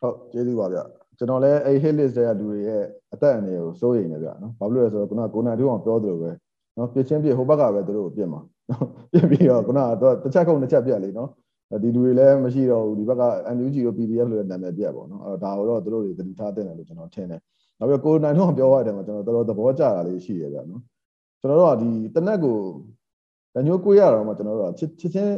[0.00, 0.78] ဟုတ်ကျေးဇူးပါဗျ
[1.18, 2.82] ကျွန်တော်လည်းအဲ့ hit list တွေကလူတွေရဲ့
[3.14, 6.30] အသက်အန္တရာယ်ကိုစိုးရိမ်နေဗျနော်ဘာဖြစ်လို့လဲဆိုတော့ခုနကကိုနိုင်တူအောင်ပြောသလိုပဲ
[6.76, 8.40] နော်ပြစ်ချင်းပြစ်ဟိုဘက်ကပဲသူတို့ကိုပြစ်မှာ
[8.70, 11.28] နော်ပြစ်ပြီးတော့ခုနကတော့တစ်ချက်ခုံတစ်ချက်ပြက်လေနော်
[11.82, 13.22] ဒီလူတွေလည်းမရှိတော့ဘူးဒီဘက်က
[13.56, 17.40] NUG တို့ PDF လို့နာမည်ပြက်ပေါ့နော်အဲ့တော့ဒါတော့သူတို့တွေသတိထားတဲ့တယ်လို့ကျွန်တော်ထင်တယ်
[17.78, 20.82] နောက်ပြီးကိုနိုင်တော့ပြောရတဲ့မှာကျွန်တော်တော်တော်သဘောကျတာလေးရှိရဗျနော်
[21.40, 22.56] ကျွန်တော်တို့ကဒီတနက်ကို
[23.54, 25.34] တညိုးကိုရတော့မှကျွန်တော်တို့ကချစ်ချစ်ချင်း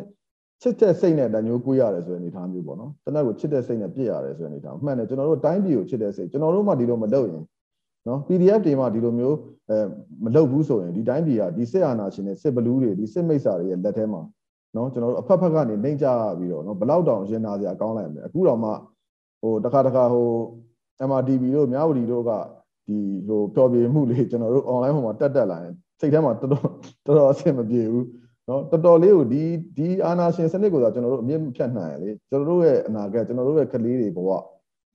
[0.62, 7.42] ချစ်တဲ့စိတ်နဲ့တညိုးကိုရတယ်ဆိုတဲ့အနေအထားမျိုးပေါ့နော်တနက်ကိုချစ်တဲ့စိတ်နဲ့ပြည့်ရတယ်ဆိုတဲ့အနေအထားမှန်တယ်ကျွန်တော်တို့တိုင်းပြည်ကိုချစ်တဲ့စိတ်ကျွန်တော်တို့မှဒီလိုမလုပ်ရင်
[8.08, 9.36] နော် PDF တွေမှဒီလိုမျိုး
[9.70, 9.76] အဲ
[10.24, 14.22] မလုပ်ဘူးဆိုရင်ဒီတိုင်းပြည်ကဒီစစ်အာဏာရှင်တွေစစ်ဘလူးတွေဒီစစ်မိတ်ဆာတွေရဲ့လက်ထဲမှာ
[14.76, 16.06] နော်ကျွန်တော်တို့အဖက်ဖက်ကနေနှိမ့်ကြ
[16.38, 18.70] ပြီးတော့နော်ဘလောက်တောင်ရင်နာစရာကောင်းလိုက်မယ်အခုတော့မှ
[19.42, 20.28] ဟိုတခါတခါဟို
[21.08, 22.30] MRTV တို့မြဝတီတို့က
[22.88, 26.62] ဒီဟိုပျော်ပြမှုလေးကျွန်တော်တို့ online ဟိုမှာတက်တက်လာရင်စိတ်ထဲမှာတော်တော်
[27.06, 28.06] တော်တော်အဆင်မပြေဘူး
[28.48, 29.42] နော်တော်တော်လေးကိုဒီ
[29.76, 34.30] ဒီအာနာရှင်စနစ်ကိုသာကျွန်တော်တို့အမြင့်ဖြတ်နိုင်ရလေကျွန်တော်တို့ရဲ့အနာဂတ်ကျွန်တော်တို့ရဲ့ကလေးတွေဘဝ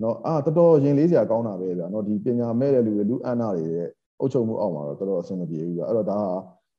[0.02, 6.32] နော်အာတော်တော်ရင်လေးစရာကောင်းတာပဲဗျာနော်ဒီပညာမဲ့တဲ့လူတွေလူအနာတွေရဲ့အုပ်ချုပ်မှုအောက်မှာတော့တော်တော်အဆင်မပြေဘူးဗျာအဲ့တော့ဒါဟာ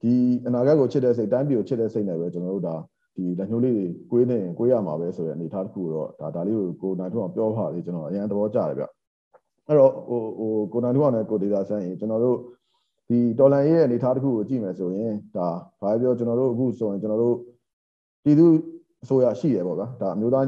[0.02, 0.12] ဒီ
[0.46, 2.76] အနာဂတ်ကိုချစ်တဲ့စိတ်တိုင်းပြည်ကိုချစ်တဲ့စိတ်နဲ့ပဲကျွန်တော်တို့ဒါ
[3.16, 8.84] ဒီလက်ညှိုးလေးတွေကိုွေးနေရင်ကိုွေးရမှာပဲဆိုတဲ့အနေအထားတစ်ခုတော့ဒါဒါလေးကိုကိုနိုင်ထုံးအောင်ပြောပါလေကျွန်တော်အရင်သဘောကျတယ်ဗျ
[9.66, 12.36] အဲ့တော့ဟိုဟိုကိုနိုင်ထုံးအောင်နဲ့ကိုဒေတာဆန်းရင်ကျွန်တော်တို့
[13.08, 15.48] ဒီဒေါ်လာရဲ့အနေအထားတစ်ခုကိုကြည့်မယ်ဆိုရင်ဒါ
[15.80, 17.36] ဘာပြောကျွန်တော်တို့အခုဆိုရင်ကျွန်တော်တို့
[18.24, 18.46] ပြည်သူ
[19.02, 20.44] အစိုးရရှိရပေါ့ဗျာဒါအမျိုးသား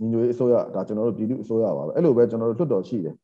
[0.00, 3.14] ညီညွတ်ရေးအစိုးရဒါကျွန်တော်တို့ပြည်သူအစိုးရပါပဲအဲ့လိုပဲကျွန်တော်တို့လွတ်တော်ရှိတယ်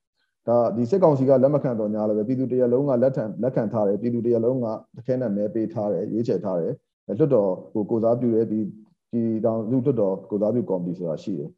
[0.47, 6.73] ဒါဒီစစ်ကောင်စီကလက်မခံတော့ညာလည်းပဲပြည်သူတရလုံးကလက်ထံလက်ခံထားတယ်ပြည်သူတရလုံးကတခဲနဲ့မဲပေးထားတယ်ရွေးချယ်ထားတယ်
[7.07, 8.59] လွတ်တော်ကိုကိုစားပြုတဲ့ဒီ
[9.11, 11.49] ဒီတောင်လူလွတ်တော်ကိုစားပြုကော်မတီဆိုတာရှိတယ်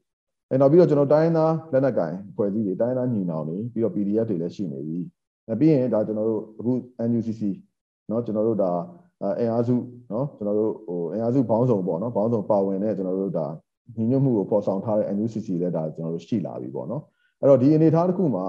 [0.50, 5.00] အဲနောက်ပြီးတော့ကျွန်တော်တိုင်းသားလက်နက်ကင်ဖွဲ့စည်းတွေတိုင်းသားညီနောင်တွေပြီးတော့ PDF တွေလည်းရှိနေပြီ
[5.50, 6.74] အဲပြီးရင်ဒါကျွန်တော်တို့အခု
[7.10, 7.42] NUCC
[8.08, 8.72] เนาะကျွန်တော်တို့ဒါ
[9.40, 9.76] အင်အားစု
[10.10, 13.48] เนาะကျွန်တော်တို့ဟိုအင်အားစုဘောင်းဆောင်ပေါ့เนาะဘောင်းဆောင်ပါဝင်တဲ့ကျွန်တော်တို့ဒါ
[13.96, 17.02] ညီညွတ်မှုကိုပေါ်ဆောင်ထားတဲ့ NUCC လည်းဒါကျွန်တော်တို့ရှိလာပြီပေါ့เนาะ
[17.40, 18.46] အဲ့တော့ဒီအနေအထားတစ်ခုမှာ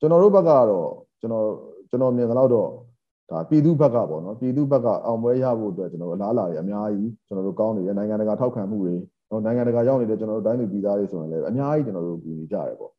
[0.00, 0.88] ကျွန်တော်တို့ဘက်ကတော့
[1.20, 1.46] ကျွန်တော်
[1.90, 2.68] ကျွန်တော်မြင်သလောက်တော့
[3.30, 8.94] ဒါပြည်သူဘက်ကပေါ့နော်ပြည်သူဘက်ကအောင်ပွဲရဖို့အတွက်ကျွန်တော်တို့အလားအလာတွေအများကြီးကျွန်တော်တို့ကောင်းနေတယ်နိုင်ငံတကာထောက်ခံမှုတွေ
[9.30, 12.92] နော်နိုင်ငံတကာရောက်နေတဲ့ကျွန်တော်တို့တိုင်းပြည်ပြည်သားတွေဆိုရင်လည်းအများကြီးကျွန်တော်တို့ကူညီကြရတယ်ပေါ့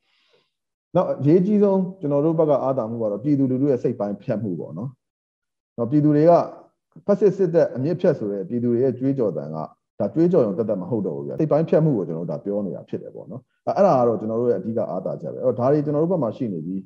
[0.96, 4.90] နောက်အရေးကြီးဆုံးကျွန်တော်တို့ဘက်ကအားသာမှုကတော့ပြည်သူလူထုရဲ့စိတ်ပိုင်းဖြတ်မှုပေါ့နော်
[5.78, 6.32] နော်ပြည်သူတွေက
[7.06, 9.58] ဖက်စစ်စစ်တဲ့အမြင့်ဖြတ်ဆိုတဲ့ပြည်သူတွေရဲ့ကြွေးကြော်တန်က
[10.02, 16.82] ဒါတွေးကြော်ရုံတက်တက်မဟုတ်တော့ဘူးဗျာစိတ်ပိုင်းဖြတ်မှုကိုကျွန်တော်တို့ဒါပြောနေတာဖြစ်တယ်ပေါ့နော်အဲ့ဒါကတော့ကျွန်တော်တို့ရဲ့အဓိကအားသာချက်ပဲအဲ့တော့ဒါတွေကျွန်တော်တို့ဘက်မှာရှိနေပြီး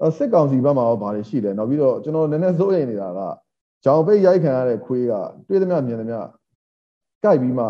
[0.00, 3.20] အဲ့စစ်ကောင်စီဘက်မှာရောဘာတွေရှိလဲနောက်ပြီးတော့ကျွန်တော်နည်းနည်းစိုးရိမ်နေတာက
[3.84, 5.12] ကြောင်ပိတ်ရိုက်ခံရတဲ့ခွေးက
[5.48, 6.18] တွေးသမျှမြင်သမျှ
[7.22, 7.66] ကြိုက်ပြီးမှ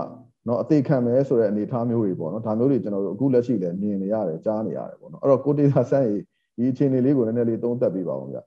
[0.49, 6.17] နော်အသေးခံမယ်ဆိုတဲ့အနေအထားမျိုးတွေပေါ့နော်ဒါမျိုးတွေကျွန်တော်တို့အခုလက်ရှိလည်းမြင်နေရတယ်ကြားနေရတယ်ပေါ့နော်အဲ့တော့ကိုတေသာဆန်းရေ
[6.57, 8.39] ဒီအခြေအနေလေးကိုနည်းနည်းလေးသုံးသပ်ပေးပါဦးဗျ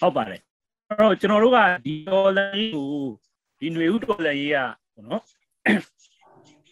[0.00, 0.47] ဟုတ်ပါတယ်
[0.90, 2.88] တော့ကျွန်တော်တို့ကဒီဒေါ်လာကြီးကို
[3.60, 4.56] ဒီຫນွေဥဒေါ်လာကြီးက
[4.94, 5.22] ပေါ့နော်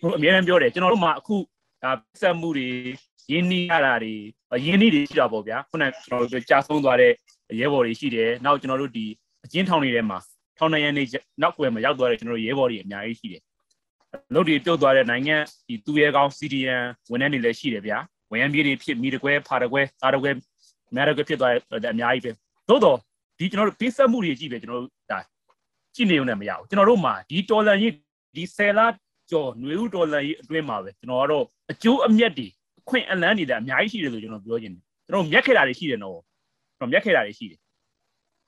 [0.01, 1.37] ဟိုအများအားပြောတယ်ကျွန်တော်တို့မှာအခု
[1.83, 2.69] ဒါဆက်မှုတွေ
[3.33, 4.15] ရင်းနှီးရတာတွေ
[4.67, 7.13] ရင်းနှီးတွေရှိတာပေါ့ဗျာခုနကကျွန်တော်တို့ကြာဆုံးသွားတဲ့
[7.61, 9.07] ရဲဘော်တွေရှိတယ်နောက်ကျွန်တော်တို့ဒီ
[9.45, 10.19] အကျဉ်းထောင်တွေထဲမှာ
[10.59, 11.03] ထောင်နေရနေ
[11.43, 13.43] နောက်ွယ်မှာရောက်သွားတဲ့ကျွန်တော်တို့ရဲဘော်တွေအများကြီးရှိတယ်
[14.35, 15.37] လုပ်တွေပြုတ်သွားတဲ့နိုင်ငံ
[15.69, 17.99] ဒီသူရဲကောင်း CDN ဝန်ထမ်းတွေလည်းရှိတယ်ဗျာ
[18.31, 20.31] ဝန်ရံပြေးတွေဖြစ်မိတကွဲဖာတကွဲသားတကွဲ
[20.95, 21.53] မဲတကွဲဖြစ်သွား
[21.85, 22.31] တဲ့အများကြီးပဲ
[22.69, 22.99] သို့တော့
[23.40, 25.20] ဒီကျွန်တော်တို့ပေးဆက်မှုတွေကြည့်ပဲကျွန်တော်တို့ဒါ
[25.96, 27.94] ကြည့်နေုံနဲ့မရဘူးကျွန်တော်တို့မှာဒီတော်လန်ကြီး
[28.36, 28.86] ဒီဆယ်လာ
[29.32, 32.48] ကျော်ຫນွေဥတော်လန်ကြီးအတွင်းမှာပဲကျွန်တော်ကတော့အကျိုးအမြတ်တွေ
[32.90, 36.20] ခွင့်အလန်းတွေလည်းအများကြီးရှိတယ်လို့ကျွန်တော်ပြောချင်တယ်ကျွန်တော်မြက်ခဲ့တာတွေရှိတယ်နော်
[36.78, 37.60] ကျွန်တော်မြက်ခဲ့တာတွေရှိတယ်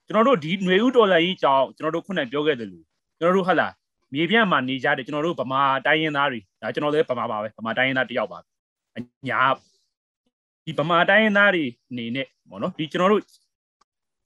[0.08, 2.86] ကျွန်တော်တို့ဒီຫນွေဥတော်လည်းကြီးကြောင်းကျွန်တော်တို့ခုနပြောခဲ့တယ်လို့
[3.20, 3.74] ကျွန်တော်တို့ဟုတ်လား
[4.14, 8.40] မြေပြန့်မှာနေကြတယ်ကျွန်တော်တို့ဗမာတိုင်းရင်းသားတွေဒါကျွန်တော်လည်းဗမာပါပဲဗမာတိုင်းရင်းသားတယောက်ပါ
[8.98, 9.42] အညာ
[10.66, 13.22] ဒီဗမာတိုင်းရင်းသားတွေအနေနဲ့ပေါ့နော်ဒီကျွန်တော်တို့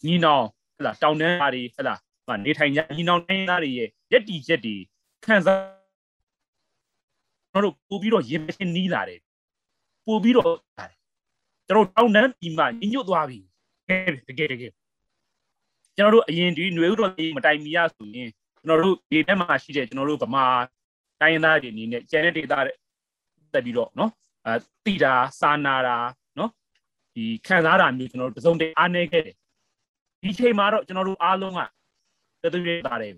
[0.06, 0.44] ညီနောင်
[0.76, 2.00] ဟုတ်လားတောင်တန်းသားတွေဟုတ်လား
[2.46, 4.76] နေထိုင်ကြညီနောင်တိုင်းရင်းသားတွေရဲ့ရက်တီချက်တွေ
[5.26, 5.60] ခံစား
[7.52, 9.20] ကျွန်တော်တို့ပို့ပြီးတော့ရင်မရှင်းနီးလာတယ်
[10.06, 10.56] ပို့ပြီးတော့
[11.68, 13.40] ကျွန်တော်တောင်းတန်းဒီမှာညညွတ်သွားပြီ
[14.30, 14.72] တကယ်တကယ်
[15.98, 20.46] ကျွန်တော်တို့အရင်ဒီຫນွေဥတော်မတိုင်မီရဆိုရင်ကျွန်တော်တို့ဒီထဲမှာရှိတဲ့ကျွန်တော်တို့ဗမာ
[21.22, 22.74] တိုင်းရင်းသားတွေအနေနဲ့ကျန်တဲ့ဒေသတွေ
[23.54, 24.10] တက်ပြီးတော့เนาะ
[24.46, 24.54] အဲ
[24.86, 25.98] တိတာစာနာတာ
[26.38, 26.50] เนาะ
[27.16, 29.36] ဒီခံစားတာမျိုးကျွန်တော်တို့တစုံတည်းအားနေခဲ့တယ်
[30.23, 31.61] ဒီချိန်မှာတော့ကျွန်တော်တို့အားလုံးက
[32.43, 33.13] တသွေးတာတယ်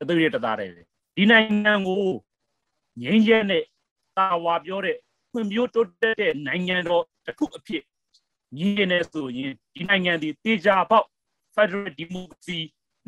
[0.00, 0.70] တသွေးတသားတယ်
[1.16, 2.04] ဒီနိုင်ငံကို
[3.02, 3.64] ငြိမ်းချမ်းတဲ့
[4.16, 4.96] တာဝါပြောတဲ့
[5.30, 7.82] ဖွံ့ဖြိုးတိုးတက်တဲ့နိုင်ငံတော်တစ်ခုအဖြစ်
[8.56, 11.06] ညီနေဆိုရင်ဒီနိုင်ငံဒီတေချာပေါက်
[11.54, 12.58] Federal Democracy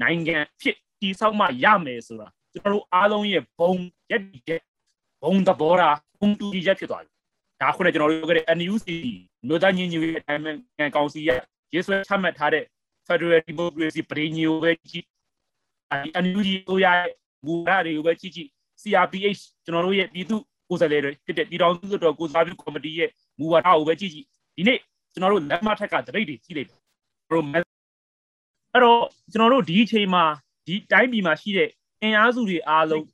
[0.03, 3.73] နိုင်ငံဖြစ်တည်ဆောက်မှရမယ်ဆိုတာကျွန်တော်တို့အားလုံးရဲ့ဘုံ
[4.11, 4.61] ရက်တဲ့
[5.23, 7.13] ဘုံသဘောထားဘုံတူကြီးချက်ဖြစ်သွားပြီ
[7.61, 8.87] ဒါခုနကျွန်တော်တို့ပြောခဲ့တဲ့ NUC
[9.47, 10.43] မြို့သားညီညွတ်ရေးအတိုင်း
[10.79, 11.41] အံကောင်စီရဲ့
[11.75, 12.65] ရေးဆွဲချမှတ်ထားတဲ့
[13.09, 15.07] Federal Democracy ပြည်ညိုပဲကြည့်
[15.93, 17.01] အဲဒီ NUG တို့ရဲ့
[17.47, 18.49] မူဝါဒတွေကိုပဲကြည့်ကြည့်
[18.83, 20.37] CRPH ကျွန်တော်တို့ရဲ့ပြည်သူ
[20.69, 24.79] ကိုယ်စားလှယ်တွေဖြစ်တဲ့ပြည်တော်စုတော်ကိုစားပြုကော်မတီရဲ့မူဝါဒကိုပဲကြည့်ကြည့်ဒီနေ့
[25.13, 26.79] ကျွန်တော်တို့လက်မထက်ကတပိတ်တွေကြည့်လိုက်တယ်
[27.31, 30.25] တို့အဲ့တော့ကျွန်တော်တို့ဒီအချိန်မှာ
[30.67, 31.69] ဒီတိုင်းပြည်မှာရှိတဲ့
[32.03, 33.05] အင်အားစုတွေအားလုံး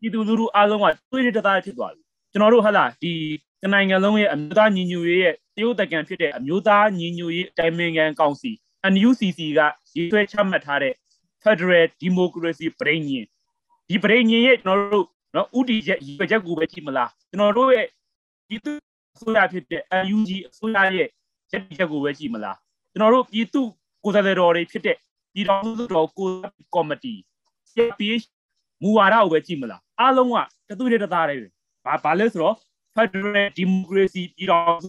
[0.00, 3.12] ပြည်သူလူထုအားလုံးကတွေးရတသားဖြစ်သွားပြီကျွန်တော်တို့ဟဟလားဒီ
[3.72, 8.52] နိုင်ငံလုံးရဲ့အမျိုးသားညီညွတ်ရေးရဲ့တရုတ်တက္ကံဖြစ်တဲ့အမျိုးသားညီညွတ်ရေးအတိုင်းအမြံကောင်စီ
[8.92, 9.60] NUCC က
[9.96, 10.94] ရေးဆွဲချမှတ်ထားတဲ့
[11.42, 13.24] Federal Democracy ပြည်ညင်
[13.88, 17.86] ဒီပြည်ညင်ရဲ့ကျွန်တော်တို့နော်ဥတီချက်ရည်ချက်ကိုပဲကြည့်မလားကျွန်တော်တို့ရဲ့
[18.48, 18.72] ဒီသူ
[19.14, 19.82] အစိုးရဖြစ်တဲ့
[20.14, 21.08] UNG အစိုးရရဲ့
[21.50, 22.56] ချက်ချက်ကိုပဲကြည့်မလား
[22.92, 23.62] ကျွန်တော်တို့ပြည်သူ
[24.04, 24.96] ကိုယ်စားလှယ်တော်တွေဖြစ်တဲ့
[25.32, 26.28] ပြည်တော်စုတော်ကို
[26.74, 27.14] ကော်မတီ
[27.70, 28.24] CPH
[28.82, 30.36] မူဝါဒကိုပဲကြည့်မလားအားလုံးက
[30.68, 31.48] တသူတည်းတသားတည်းပဲ
[31.84, 32.56] ဘာဘာလဲဆိုတော့
[32.94, 34.88] Federal Democracy ပြည်တော်စု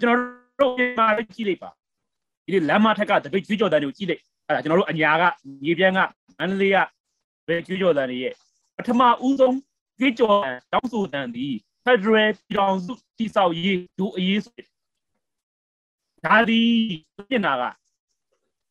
[0.00, 0.18] ကျွန်တော်
[0.60, 1.70] တို့ဒီမှာကြည့်လိုက်ပါ
[2.48, 5.22] ဒီလမ်းမထက်ကတပိတ်ကျွေးကြော်တန်းတွေကိုကြည့်လိုက်အဲ့ဒါကျွန်တော်တို့အညာက
[5.62, 5.98] မြေပြန်းက
[6.38, 6.78] မန္တလေးက
[7.48, 8.34] ဘယ်ကျွေးကြော်တန်းတွေရဲ့
[8.76, 9.56] ပထမဦးဆုံး
[9.98, 10.38] ကျွေးကြော်
[10.72, 11.46] တောင်းဆိုတန်းဒီ
[11.84, 14.62] Federal ပြည်တော်စုတိဆောက်ရေးဒူအရေးဆို
[16.24, 16.60] ဒါဒီ
[17.30, 17.62] ပြင်တာက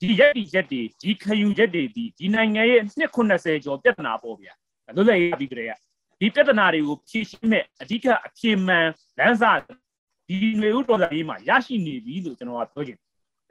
[0.02, 4.54] ဒီရက်ဒီရက်တွေဒီခယူရက်တွေဒီဒီနိုင်ငံရဲ့နှစ်90ကျော်ပြဿနာပေါ့ဗျာ
[4.96, 5.68] လွတ်လပ်ရေးပြီးကြတဲ့
[6.20, 8.88] ဒီပြဿနာတွေကိုဖြေရှင်းမဲ့အဓိကအဖြေမှန်
[9.20, 9.52] လမ်းစာ
[10.28, 12.98] ဒီຫນွေဥတော်လှန်ရေးမှာရရှိနေပြီလို့ကျွန်တော်ကပြောချင်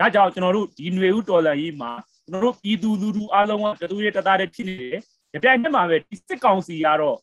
[0.01, 1.91] ဒါကြောင့်ကျွန်တော်တို့ဒီຫນွေဥတော်လှန်ရေးမှာ
[2.27, 5.01] ကျွန်တော်တို့ပြည်သူလူထုအားလုံးကတသူရဲ့တသားတည်းဖြစ်နေတယ်
[5.33, 7.19] ကြပြိုင်နဲ့မှာပဲဒီစစ်ကောင်စီကတော့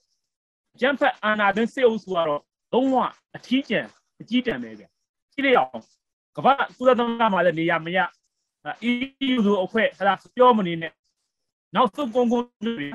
[0.79, 2.41] ကျန်းဖက်အာဏာသိမ်းစစ်အုပ်စုကတော့
[2.73, 2.95] လုံးဝ
[3.35, 3.85] အထီးကျန်
[4.21, 4.83] အကြီးတန်ပဲဗျ
[5.33, 5.83] ကြည့်လိုက်အောင်
[6.37, 7.99] ကမ္ဘာကုလသမဂ္ဂမှာလည်းနေရမရ
[8.89, 10.91] EU ဆိုအဖွဲ့ဟလာပြောမနေနဲ့
[11.75, 12.87] နောက်ဆုံးကုန်းကုန်းတွေ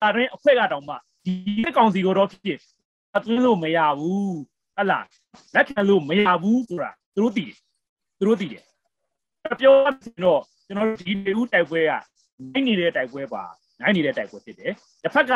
[0.00, 1.34] ဒါရင်အဖွဲ့ကတောင်မှဒီ
[1.76, 2.58] ကောင်စီကိုတော့ဖြစ်
[3.16, 4.38] အသွင်းလို့မရဘူး
[4.76, 5.00] ဟလာ
[5.54, 7.56] လက်ခံလို့မရဘူးဆိုတာသူတို့သိတယ်
[8.18, 8.64] သူတို့သိတယ်
[9.60, 11.92] ပြောရရင်တော့ကျွန်တော်တို့ဒီနေဦးတိုက်ပွဲက
[12.52, 13.44] နိုင်နေတဲ့တိုက်ပွဲပါ
[13.80, 15.32] နိုင်နေတဲ့တိုက်ပွဲဖြစ်တယ်တစ်ဖက်က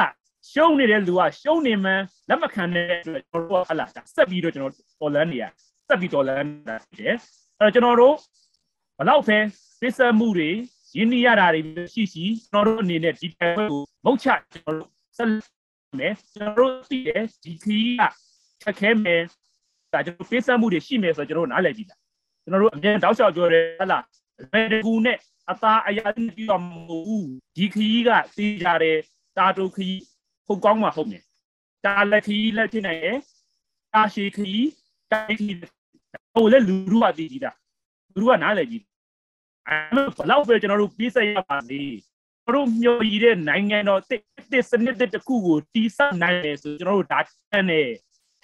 [0.52, 5.44] ရှုံးနေတဲ့လူကရှုံးနေမှန်းလက်မခံတဲ့အတွက်ကျွန်တော်တို့ဟလာဆက်ပြီးတော့ကျွန်တော်တော်လန်းနေရ
[5.88, 7.16] ဆက်ပြီးတော်လန်းနေတာဖြစ်တယ်
[7.58, 8.14] အဲတော့ကျွန်တော်တို့
[8.98, 9.38] ဘလောက်ပဲ
[9.80, 10.50] သိစမှုတွေ
[10.96, 11.62] ရင်းနှီးရတာတွေ
[11.94, 15.28] ရှိရှိကျွန်တော်တို့အနေနဲ့ဒီတိုက်ပွဲကိုမုတ်ချကျွန်တော်တို့ဆက်
[15.98, 18.02] မယ်ကျွန်တော်တို့သိတယ်ဒီခီးက
[18.62, 19.22] ခက်ခဲမယ်
[19.92, 21.96] ဒါကျွန်တော်သိစမှုတွေရှိမယ်ဆိုတော့ကျွန်တော်တို့နားလည်ကြည့်တာ
[22.44, 24.04] ကျွန်တော်တို့အမြန်တောက်လျှောက်ပြောတယ်ဟလား
[24.52, 25.18] ဘယ်ကူနဲ့
[25.50, 28.98] အသားအရာပြီးတော့မဟုတ်ဘူးဒီခီးကသိကြတယ်
[29.36, 30.00] တာတူခီး
[30.46, 31.22] ဟုတ်ကောင်းမှာဟုတ်မယ်
[31.84, 33.18] တာလက်ခီးလက်ဖြစ်နိုင်တယ်
[33.92, 34.68] တာရှိခီး
[35.12, 35.54] တိုင်းခီး
[36.34, 37.52] ဟိုလေလူလူကသိကြည့်တာ
[38.14, 38.84] လူလူကနားလည်ကြည့်
[39.68, 41.80] အဲ့ဘလောက်ပဲကျွန်တော်တို့ပြေးဆက်ရပါစေ
[42.44, 47.20] ကျွန်တော်တို့မျှော်ရည်တဲ့နိုင်ငံတော်တစ်တစ်စနစ်တစ်ခုကိုတီးဆောက်နိုင်တယ်ဆိုကျွန်တော်တို့ဒါ
[47.52, 47.88] တန်တယ်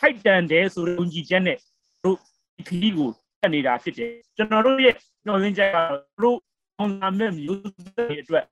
[0.00, 1.58] ထိုက်တန်တယ်ဆိုတဲ့ယုံကြည်ချက်နဲ့
[2.04, 2.16] တို့
[2.56, 6.38] ဒီခီးကိုတက် နေတာဖြစ်တယ်ကျွန်တော်တို့ရဲ့မျှော်လင့်ချက်ကတော့တို့
[6.78, 7.60] အောင်လာမဲ့မျိုး
[7.96, 8.44] တွေအတွက်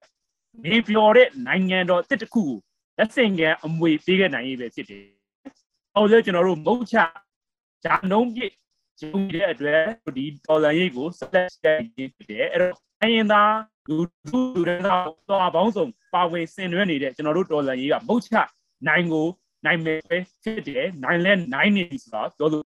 [0.64, 2.58] နေပြောတဲ့နိုင်ငံတော်တစ်တစ်ခုကို
[2.98, 5.04] လက်ဆင့်ကမ်းအမွေပေးခဲ့နိုင်ရေးပဲဖြစ်တယ်။
[5.96, 6.96] အော်လေကျွန်တော်တို့မုတ်ချ
[7.84, 8.52] ဂျာနှုံးပြည့်
[9.00, 9.82] ကျုံတဲ့အတွက်
[10.16, 13.42] ဒီဒေါ်လာရိတ်ကိုဆက်လက်してဖြစ်တယ်အဲ့တော့အရင်သာ
[13.88, 13.98] လူ
[14.30, 18.34] လူတွေကတော့ပေါင်းစုံပါဝင်ဆင်နွှဲနေတဲ့ကျွန်တော်တို့ဒေါ်လာရိတ်ကမုတ်ချ
[18.88, 19.26] နိုင်ကို
[19.66, 22.64] နိုင်မယ်ပဲဖြစ်တယ်နိုင်လဲနိုင်နေပြီဆိုတော့ပြောလို့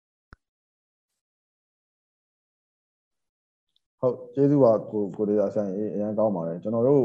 [4.01, 7.05] ဟုတ်ကျေးဇူးပါကိုကိုဒေတာဆိုင်အရင်ကောင်းပါတယ်ကျွန်တော်တို့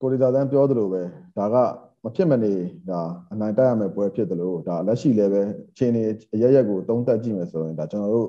[0.00, 1.02] ကိုဒေတာဆန်းပြောသလိုပဲ
[1.38, 1.56] ဒါက
[2.04, 2.54] မဖြစ်မနေ
[2.90, 3.00] ဒါ
[3.32, 6.02] အနိုင်တက်ရမယ့်ပွဲဖြစ်တယ်လို့ဒါလက်ရှိလည်းပဲအချိန်နေ
[6.34, 8.28] အရရက်ကိုသုံးသက်ကြည့်မယ်ဆိုရင်ဒါကျွန်တော်တို့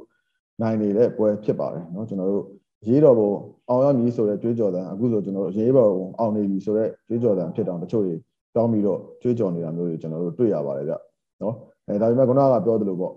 [0.62, 2.46] နိုင်နေတဲ့ပွဲဖြစ်ပါတယ်เนาะကျွန်တော်တို့
[2.88, 3.32] ရေးတော်ပုံ
[3.70, 8.16] အောင်ရမည်ဆိုတဲ့ကြွေးကြော်တန်အခုဆိုကျွန်တော်တို့ရေးတော်ပုံအောင်နေပြီဆိုတဲ့ကြွေးကြော်တန်ဖြစ်တောင်တချို့တွေ
[8.56, 10.94] တောင်းပြီးတော့ကြွေးကြော်နေတာမျိုးတွေကျွန်တော်တို့တွေ့ရပါတယ်ဗျ
[11.40, 11.54] เนาะ
[11.88, 13.14] အဲဒါပေမဲ့ခုနကပြောသလိုပေါ့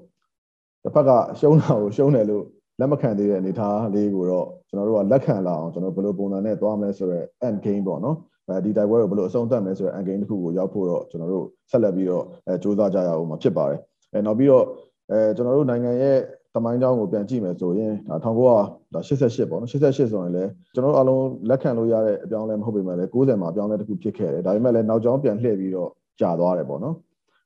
[0.83, 2.45] တစ်ဖက်ကရှုံးတာကိုရှုံးတယ်လို့
[2.80, 13.80] လက်မခံသေးတဲ့အနေအထားလေးကိုတော့ကျွန်တော်တို့ကလက်ခံလာအောင်ကျွန်တော်ဘယ်လိုပုံစံနဲ့သွားမလဲဆိုတော့ end game ပေါ့နော်အဲဒီတိုက်ပွဲကိုဘယ်လိုအဆုံးသတ်မလဲဆိုတော့ end game တစ်ခုကိုရောက်ဖို့တော့ကျွန်တော်တို့ဆက်လက်ပြီးတော့အဲစူးစမ်းကြရအောင်မှာဖြစ်ပါတယ်
[14.14, 14.66] အဲနောက်ပြီးတော့
[15.12, 16.18] အဲကျွန်တော်တို့နိုင်ငံရဲ့
[16.56, 26.96] တမိုင်းကြောင်းကိုပြန်ကြည့်မယ်ဆိုရင်ဒါ1988ပေါ့နော်88ဆိုရင်လည်းကျွန်တော်တို့အလုံးလက်ခံလို့ရတဲ့အပြောင်းလဲမဟုတ်ပေမဲ့လည်း90မှာအပြောင်းလဲတစ်ခုဖြစ်ခဲ့တယ်ဒါပေမဲ့လည်းနောက်ကျောင်းပြန်လှည့်ပြီးတော့ကြာသွားတယ်ပေါ့နော်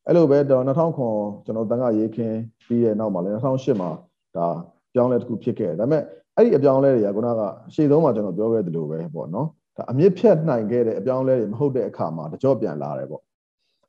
[0.08, 1.16] အဲ့လိုပဲ2000ခွန်
[1.46, 3.90] ကျွန်တော်တန်ခါရေးခင်းပြီးရဲ့နောက်မှာလည်း2008မှာ
[4.38, 4.48] ဒါ
[4.95, 6.03] ပြောင်းလဲတစ်ခုဖြစ်ခဲ့တယ်ဒါပေမဲ့
[6.37, 7.41] အဲ့ဒီအပြောင်းလဲတွေကခုနက
[7.75, 9.47] ရှေ့ဆုံးမှာကျွန်တော်ပြောခဲ့သလိုပဲပေါ့နော်
[9.77, 13.23] ဒါအမြင့်ဖြတ်နိုင်ခဲ့တဲ့အပြောင်းလဲတွေမဟုတ်တဲ့အခါမှာတကြော့ပြန်လာတယ်ပေါ့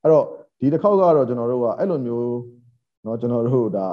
[0.04, 0.26] အဲ့တော့
[0.60, 2.30] ဒီတစ်ခေါက်ကတော့ကျွန်တော်တို့ကအဲ့လိုမျိုး
[3.04, 3.88] เนาะကျွန်တော်တို့ဒါ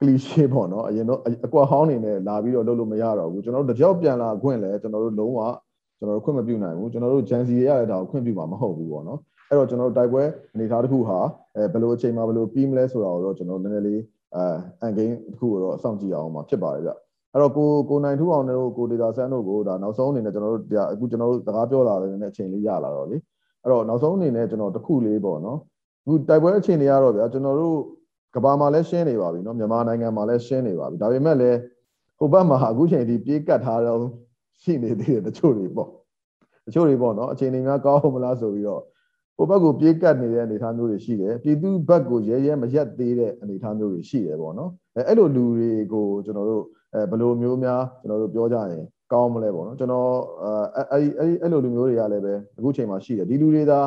[0.00, 5.40] ကလီရှေပေါ့နော်အရင်တော့အကွာဟောင်းနေနဲ့လာပြီးတော့လုပ်လို့မရတော့ဘူးကျွန်တော်တို့တကြော့ပြန်လာခွင့်လဲကျွန်တော်တို့လုံးဝ
[5.98, 10.22] ကျွန်တော်တို့ခွင့်မပြုနိုင်ဘူးကျွန်တော်တို့ဂျန်စီရရတဲ့ဒါကိုခွင့်ပြုမှာမဟုတ်ဘူးပေါ့နော် အဲ့တော့ကျွန်တော်တို့တိုက်ပွဲ
[10.54, 11.18] အနေအထားတစ်ခုဟာ
[11.56, 14.00] အဲဘယ်လိုအချိန်မှာဘယ်လိုပြီးမလဲဆိုတာကိုတော့ကျွန်တော်နည်းနည်းလေး
[14.34, 14.44] အဲ
[14.80, 16.90] အန်ဂိမ်းတစ်ခုကိုတော့အဆောင်ကြည့်အောင်မှာဖြစ်ပါတယ်ဗျ
[17.32, 23.16] အဲ့တော့ကိုကိုနိုင်ထူအောင်တို့ကိုဒေတာဆန်းတို့ကိုဒါနောက်ဆုံးအနေနဲ့ကျွန်တော်တို့အခုကျွန်တော်တို့စကားပြောလာတဲ့အချိန်လေးရလာတော့လေ
[23.62, 25.58] အဲ့တော့နောက်ဆုံးအနေနဲ့ကျွန်တော်တစ်ခုလေးပေါ့နော်
[26.04, 27.76] အခုတိုက်ပွဲအချိန်တွေကတော့ဗျာကျွန်တော်တို့
[28.34, 31.58] ကဘာမှာလည်းရှင်းနေပါပြီเนาะမြန်မာနိုင်ငံမှာလည်းရှင်းနေပါပြီဒါပေမဲ့လည်း
[32.18, 34.00] ဟိုဘက်မှာအခုချိန်ထိပြေးကတ်ထားတော့
[34.62, 35.88] ရှိနေသေးတယ်တချို့တွေပေါ့
[36.66, 38.86] တချို့တွေပေါ့เนาะအချိန်တွေများကောင်းမလားဆိုပြီးတော့ဟို
[39.41, 50.09] ိုဘက်ကိုပြေးကပ်နေတဲ့အနေအထားမျိုးတွေရှိတယ်ပြည်သူဘက်ကိုရဲရဲမရက်သေးတဲ့အနေအထားမျိုးတွေရှိတယ်ပေါ့နော်အဲအဲ့လိုလူတွေကိုကျွန်တော်တို့အဲဘယ်လိုမျိုးများကျွန်တော်တို့ပြောကြရင်ကောင်းမလဲပေါ့နော်ကျွန်တော်
[50.91, 53.79] အဲအဲအဲ့လိုလူမျိုးတွေကလည်းပဲအခုချိန်မှာရှိတယ်ဒီလူတွေသာ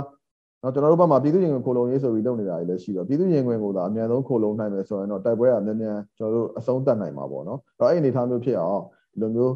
[0.62, 9.54] နော်ကျွန်တော်တို့ဘက်မှာပြည်သူရင်ခွင်ခိုလုံရေးဆိုပြီးလုပ်နေတာတွေလည်းရှိတော့ပြည်သူရင်ခွင်ကိုသာအမြန်ဆုံးခိုလုံနိုင်မယ်ဆိုရင်တော့တိုက်ပွဲကမြန်မြန်ကျွန်တော်တို့အဆုံးသတ်နိုင်မှာပေါ့နော်အဲ့တော့အဲ့အနေအထားမျိုးဖြစ်အောင်ဒီလိုမျိုး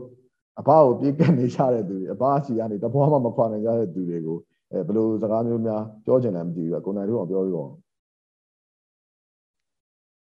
[0.61, 4.39] အဘကိုပြေးကပ်နေကြတဲ့သူတွေအဘအစီကနေတပွားမှမခွာနိုင်ကြတဲ့သူတွေကို
[4.73, 7.69] အဲဘယ်လိုစကားမျိုးများပြောချင်တယ်မသိဘူးကိုနိုင်တို့အောင်ပြောပြီးတော့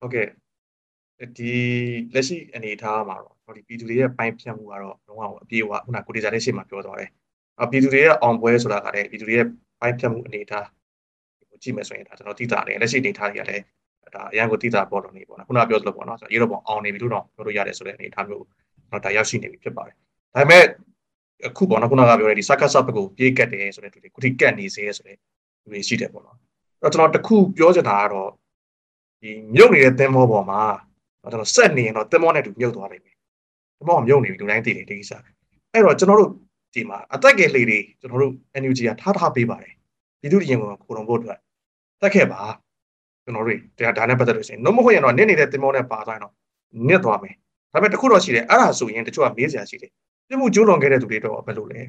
[0.00, 0.28] ဟုတ်ကဲ့
[1.36, 1.52] ဒီ
[2.14, 7.10] လက်ရှိအနေအထားမှာတော့ဒီပြည်သူတွေရဲ့ပိုင်းဖြတ်မှုကတော့လုံးဝအပြေအဝခုနကိုဒေဇာတဲ့ရှေ့မှာပြောသွားတယ်။
[7.62, 9.46] အပြည်သူတွေရဲ့အောင်ပွဲဆိုတာကလည်းပြည်သူတွေရဲ့
[9.80, 10.66] ပိုင်းဖြတ်မှုအနေအထား
[11.50, 13.62] ကိုကြည့်မယ်ဆိုရင်ဒါကျွန်တော်သိတာတယ်လက်ရှိအနေအထားတွေကလည်း
[14.14, 18.44] ဒါအရန်ကိုသိတာပေါ်တော့နေပေါ့နော်ခုနပြောသလိုပေါ့နော်ဆိုတော့ရေတော့ပေါ့အောင်နေပြီလို့တော့ပြောလို့ရတယ်ဆိုတဲ့အနေအထားမျိုး
[18.90, 19.94] တော့ဒါရောက်ရှိနေပြီဖြစ်ပါတယ်။
[20.34, 20.64] ဒါပေမဲ့
[21.46, 25.16] အခုပေါ့နော်ခုနကပြောတဲ့ဒီစကားဆပ်ကိုပြေးကတ်တယ်ဆိုတဲ့သူတွေခုထိကတ်နေစေဆိုတဲ့
[25.62, 26.36] သူတွေရှိတယ်ပေါ့နော်။
[26.82, 28.30] အဲ့တော့ကျွန်တော်တခုပြောချင်တာကတော့
[29.20, 30.62] ဒီမြုပ်နေတဲ့သင်္ဘောပေါ်မှာ
[31.20, 33.16] ကျွန်တော်ဆက်နေရင်တော့သင်္ဘောနဲ့တူမြုပ်သွားနိုင်မယ်
[33.78, 35.12] သင်္ဘောကမြုပ်နေပြီလူတိုင်းသိတယ်ဒီကိစ္စ
[35.72, 36.30] အဲ့တော့ကျွန်တော်တို့
[36.74, 39.74] ဒီမှာအသက်ကယ်လေးတွေကျွန်တော်တို့ NUG ကထားထားပေးပါတယ်
[40.20, 41.38] ပြည်သူ့ရင်ကုန်ကိုလုံဖို့အတွက်
[42.00, 42.40] တက်ခဲ့ပါ
[43.24, 46.32] ကျွန်တော်တို့ဒါဒါနဲ့ပတ်သက်လို့ရှိရင်နှုတ်မဟုတ်ရင်တော့နစ်နေတဲ့သင်္ဘောနဲ့ပါသွားရင်တော့
[46.88, 47.34] နစ်သွားမယ်
[47.72, 49.92] ဒါပေမဲ့တခုတော့ရှိတယ်အဲ့ဒါဆိုရင်တချို့ကမေးစရာရှိတယ်
[50.29, 51.81] ပြမှုကျိုးလွန်ခဲ့တဲ့သူတွေတော့ဘယ်လိုလဲ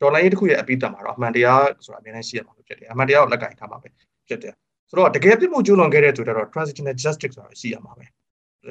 [0.00, 3.88] ဒေါ်လာရေးတစ်ခုရဲ့အပိတက်မှာတော့အမှန်တရားဆိုတာအများကြီးရှိရမှာဖြစ်တယ်အမှန်တရားကိုလက်ကင်ထားမှာပဲ
[4.28, 4.54] ဖြစ်တယ်
[4.90, 8.06] ဆိုတော့တကယ်ပြမှုကျိုးလွန်ခဲ့တဲ့သူတွေတော့ transitional justice ဆိုတာရှိရမှာပဲ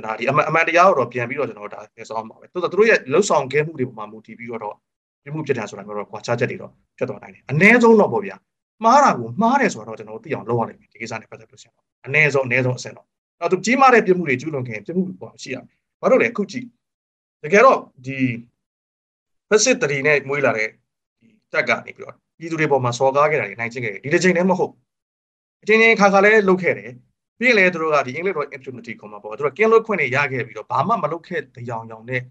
[0.06, 4.76] ဒါဒီအမှန်အမှန်တရားကိုတော့ပြန်ပြီးတော့ကျွန်တော်ဒါသင်ဆောင်ပါပဲတိုးတော့သူတို့ရဲ့လှုပ်ဆောင်ခဲ့မှုတွေပေါ်မှာမူတည်ပြီးတော့
[5.24, 8.36] ပြမှုဖြစ်တယ်ဆိုတာမျိုးတော့ကွာခြားချက်တွေတော့ဖြစ်သွားနိုင်တယ်အ ਨੇ ဆုံးတော့ပေါ့ဗျာ
[8.84, 13.08] မှားတာကိုမှားတယ်ဆိုတော့ကျွန်တော်တို့သိအောင်လုပ်ရနိုင်တယ်ဒီကိစ္စနဲ့ပတ်သက်လို့ရှိရင်အ ਨੇ ဆုံးအ ਨੇ ဆုံးအဆင့်တော့
[13.39, 15.56] အဲ့တော့ကြီးမားတဲ့ပြမှုတွေကျူးလွန်ခဲ့ပြမှုပေါ်ရှိရ
[16.02, 16.65] ဘာလို့လဲအခုကြည့်
[17.43, 18.17] တကယ်တော့ဒီ
[19.48, 20.68] ဖက်စစ်တရီနဲ့မွေးလာတဲ့
[21.20, 24.72] ဒီတက်ကနေပြီးတော့ပြည်သူတွေပေါ်မှာစော်ကားခဲ့တာတွေနိုင်ချင်းခဲ့တယ်ဒီတစ်ချိန်တည်းမဟုတ်
[25.62, 26.90] အချိန်ချင်းခါခါလဲလုပ်ခဲ့တယ်
[27.38, 32.22] ပြီးရင်လည်းသူတို့ကဒီ English law impunity ခေါ်မှာပေါ့သူတို့ကင်းလွတ်ခွင့်တွေရခဲ့ပြီးတော့ဘာမှမလုပ်ခဲ့တဲ့ရောင်ရောင်နဲ့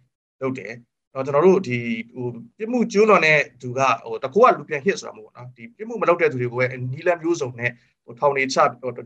[0.41, 0.73] လုပ်တယ်
[1.13, 1.77] တော့ကျွန်တော်တို့ဒီ
[2.13, 7.71] ဟိုပြစ်မှုကျူးလွန်တဲ့သူကဟိုတကူကလူပြန်ဟစ်ဆိုတာမဟုတ်ဘူးနော်ဒီပြစ်မှုမလုပ်တဲ့သူတွေကိုပဲနီလန်မျိုးစုံနဲ့
[8.05, 8.57] ဟိုထောင်နေချ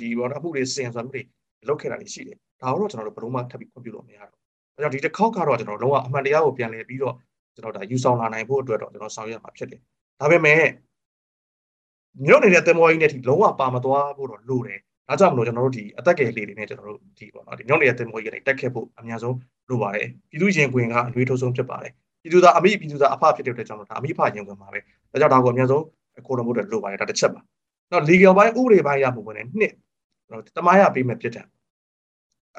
[0.02, 1.22] ဒီဘောအမှုတွေစင်ဆိုတာမျိုးတွေ
[1.68, 4.40] လုပ်ခဲ့တာတွေရှိတယ်ဒါတော့ကျွန်တော်တို့ဘယ်လို့မှထပ်ပြီးခွင့်ပြုလို့မရတော့ဒါ
[4.82, 7.16] ကြောင့်ဒီတစ်ခေါက်ကတော့ကျွန်တော်လုံးဝအမှန်တရားကိုပြန်လည်ပြီးတော့
[7.56, 9.82] ကျွန်တော်ဒါယူဆောင်လာနိုင်ဖို့အတွက်တော့ကျွန်တော်ဆောင်ရွက်မှာဖြစ်တယ်
[10.20, 10.64] ဒါပေမဲ့
[12.26, 19.36] မြုပ်နေတဲ့သင်္ဘောကြီးနဲ့ဒီလုံးဝပါမသွားဖို့တော့လိုတယ်ဒါကြောင့်မလို့ကျွန်တော်တို့ဒီအသက်ကယ်လေးတွေနဲ့ကျွန်တော်တို့ဒီပေါ့နော်ဒီညောင်းနေတဲ့တင်မောကြီးကနေတက်ခဲ့ဖို့အများဆုံး
[19.70, 24.80] လိုပါတယ်ပြည်သူရင်ခွင်ကအလွေးထိုးဆုံးဖြစ်ပါတယ်ပြည်သူသားအမိပြည်သူသားအဖဖြစ်တဲ့အတွက်ကြောင့်ဒါအမိဖရင်ခွင်ပါပဲ
[25.12, 25.84] ဒါကြောင့်ဒါကိုအများဆုံး
[26.28, 27.42] ကိုတော်မို့တဲ့လိုပါတယ်ဒါတစ်ချက်ပါ
[27.92, 29.74] နော် legal ဘိုင်းဥပဒေဘိုင်းရမှုဝင်နေနှစ်
[30.58, 31.46] တမိုင်းရပေးမဲ့ဖြစ်တယ်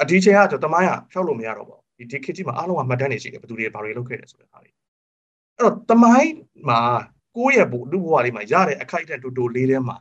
[0.01, 4.71] အဒီချိန်ကကျွန်တော်တမိုင်းရဖြောက်လို့မရတော့ပါဘူးဒီခေတ်ကြီးမှာအားလုံးကမှတ်တမ်းနေရှိတယ်ဘယ်သူတွေဘာတွေလုပ်ခဲ့တယ်ဆိုတဲ့ဟာတွေ
[5.61, 6.35] အဲ့တော့တမိုင်း
[6.69, 6.81] မှာ
[7.37, 9.97] ကိုယ့်ရဲ့ဘုလူဘဝလေးမှာရတဲ့အခိုက်အတန့်တူတူလေးထဲမှာ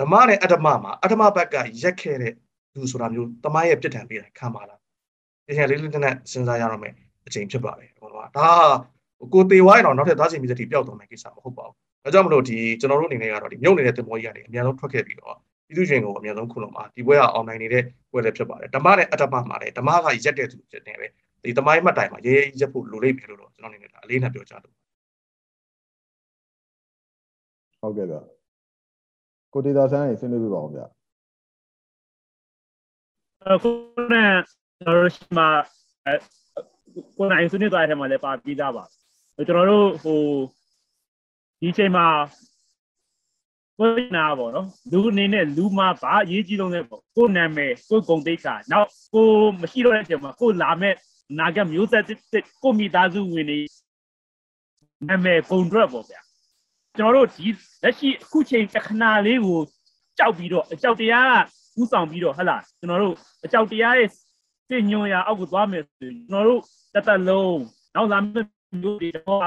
[0.00, 2.32] ဓမ္မနဲ့အဓမ္မမှာအဓမ္မဘက်ကရက်ခဲ့တဲ့
[2.74, 4.80] သူဆိုတာမျိုးတမရဲ့ပြစ်ဒဏ်ပေးတာခံပါလား
[5.46, 6.94] ပြန်လေးလေးနဲ့စဉ်းစားရတော့မယ်
[7.26, 8.48] အချိန်ဖြစ်ပါတယ်ဟိုတော့ဒါ
[9.32, 21.06] ကိုတေဝိုင်းတော့နောက်ထပ်သားချိန်ပြီးတိပျောက်သွားမယ်ကိစ္စမဟုတ်ပါဘူးဒါကြောင့်မလို့ဒီကျွန်တော်တို့အနေနဲ့ကတော့ဒီမြုပ်နေတဲ့တင်မောကြီးကနေအများဆုံးထွက်ခဲ့ပြီးတော့ပြည်သူ့ရှင်ကိုအများဆုံးခုလုံးမှာဒီဘွဲကအောင်နိုင်နေတဲ့ဘွဲလည်းဖြစ်ပါတယ်ဓမ္မနဲ့အဓမ္မမှာလည်းဓမ္မကရက်တဲ့သူဖြစ်နေပဲ
[21.44, 24.72] ဒီတမိုင်းမှတ်တိုင်မှာရေးရက်ဖို့လိုလိမ့်မယ်လို့တော့ကျွန်တော်အနေနဲ့ဒါအလေးနဲ့ပြောချင်တယ်
[27.80, 28.16] ဟုတ်ကဲ့ဗျ
[29.52, 30.80] ကိုဒေတာဆန်းကြီးဆွေးနွေးပြပါအောင်ဗျ
[33.52, 33.70] အခု
[34.12, 34.26] နက
[34.80, 35.48] ကျွန်တော်တို့ရှိမှာ
[37.16, 38.84] ကိုနိုင်ဆွေးနွေးသွားတဲ့ထဲမှာလည်းပါပြီးသားပါ
[39.36, 40.22] ကျွန်တော်တို့ဟို
[41.60, 42.06] ဒီချိန်မှာ
[43.78, 49.28] ကိုနာပေါ့နော်လူအနေနဲ့လူမှာဗာအရေးကြီးဆုံးလဲပေါ့ကိုနာမည်ကိုဂုံတိတ်ခါနောက်ကို
[49.60, 50.94] မရှိတော့တဲ့ချိန်မှာကိုလာမဲ့
[51.38, 52.04] နာကမျိုးဆက်
[52.62, 53.58] ကိုမိသားစုဝင်နေ
[55.08, 56.20] နာမည်ဂုံထွက်ပေါ့ဗျာ
[56.96, 57.46] ကျွန်တော်တို့ဒီ
[57.82, 59.60] လက်ရှိအခုချိန်တခဏလေးကို
[60.18, 61.38] ကြောက်ပြီးတော့အကြောက်တရား
[61.76, 64.08] ကဥဆောင်ပြီးတော့ဟဟလားကျွန်တော်တို့အကြောက်တရားရဲ့
[64.68, 66.60] စိတ်ညွန်ရာအောက်ကိုသွားမယ်ဆိုကျွန်တော်တို့
[66.94, 67.60] တသက်လုံး
[67.94, 68.46] နောက်လာမယ့်
[68.82, 69.40] မျိုးတွေတော့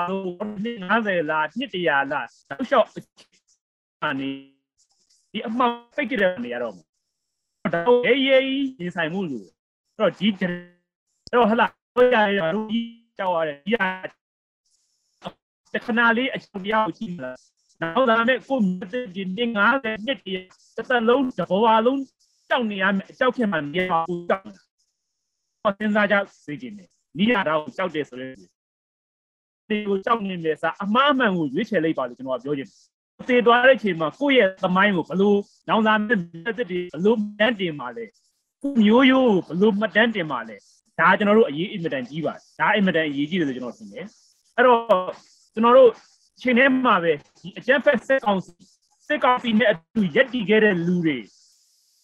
[0.64, 2.88] နှစ်90လားနှစ်100လားနောက်လျှောက်
[4.04, 4.30] အနေ
[5.32, 6.74] ဒီအမှန်ပိတ်ကြတဲ့နေရာတော့
[7.74, 10.28] တော့ရေးရေးရင်ဆိုင်မှုလို့အဲ့တော့ဒီ
[11.32, 12.68] အဲ့တော့ဟလာဟိုရရတို့
[13.18, 13.72] ကြောက်ရတယ်ဒီ
[15.74, 17.32] တခဏလေးအချောင်တရားကိုကြည့်လာ
[17.82, 20.44] နောက်လာမဲ့ကိုမြတ်ဒီနေ့90နှစ်တည်း
[20.76, 22.02] တစ်သက်လုံးတဘောပါလုံး
[22.50, 24.44] ကြောက်နေရမယ်အကြောက်ခင်မှနေပါဘူးကြောက်
[25.64, 28.34] ဟောစဉ်းစားကြစေချင်တယ်နီးရတာကိုကြောက်တယ်ဆိုရင်
[29.70, 32.88] ဒီကိုကြောက်နေတယ်စာအမှားအမှန်ကိုရွေးချယ်လိုက်ပါလို့ကျွန်တော်ကပြောချင်တယ်
[33.30, 35.38] သေသွားတဲ့အချိန်မှာကိုယ့်ရဲ့သမိုင်းကိုဘလို့
[35.70, 38.06] နောင်လာမဲ့တက်တွေဘလို့မှန်းတင်ပါလဲ
[38.82, 40.58] မျိုးရိုးဘလို့မှတ်တမ်းတင်ပါလဲ
[41.00, 44.06] ဒါကျွန်တော်တို့အရေးအင်မတန်ကြီးပါတယ်ဒါအင်မတန်အရေးကြီးတယ်လို့ကျွန်တော်ထင်တယ်
[44.56, 44.82] အဲ့တော့
[45.54, 45.90] ကျွန်တော်တို့
[46.42, 48.54] ချိန်ထဲမှာပဲဒီအကြမ်းဖက်စစ်ကောင်စီ
[49.08, 51.18] စစ်ကောင်စီနဲ့အတူရက်တည်ခဲ့တဲ့လူတွေ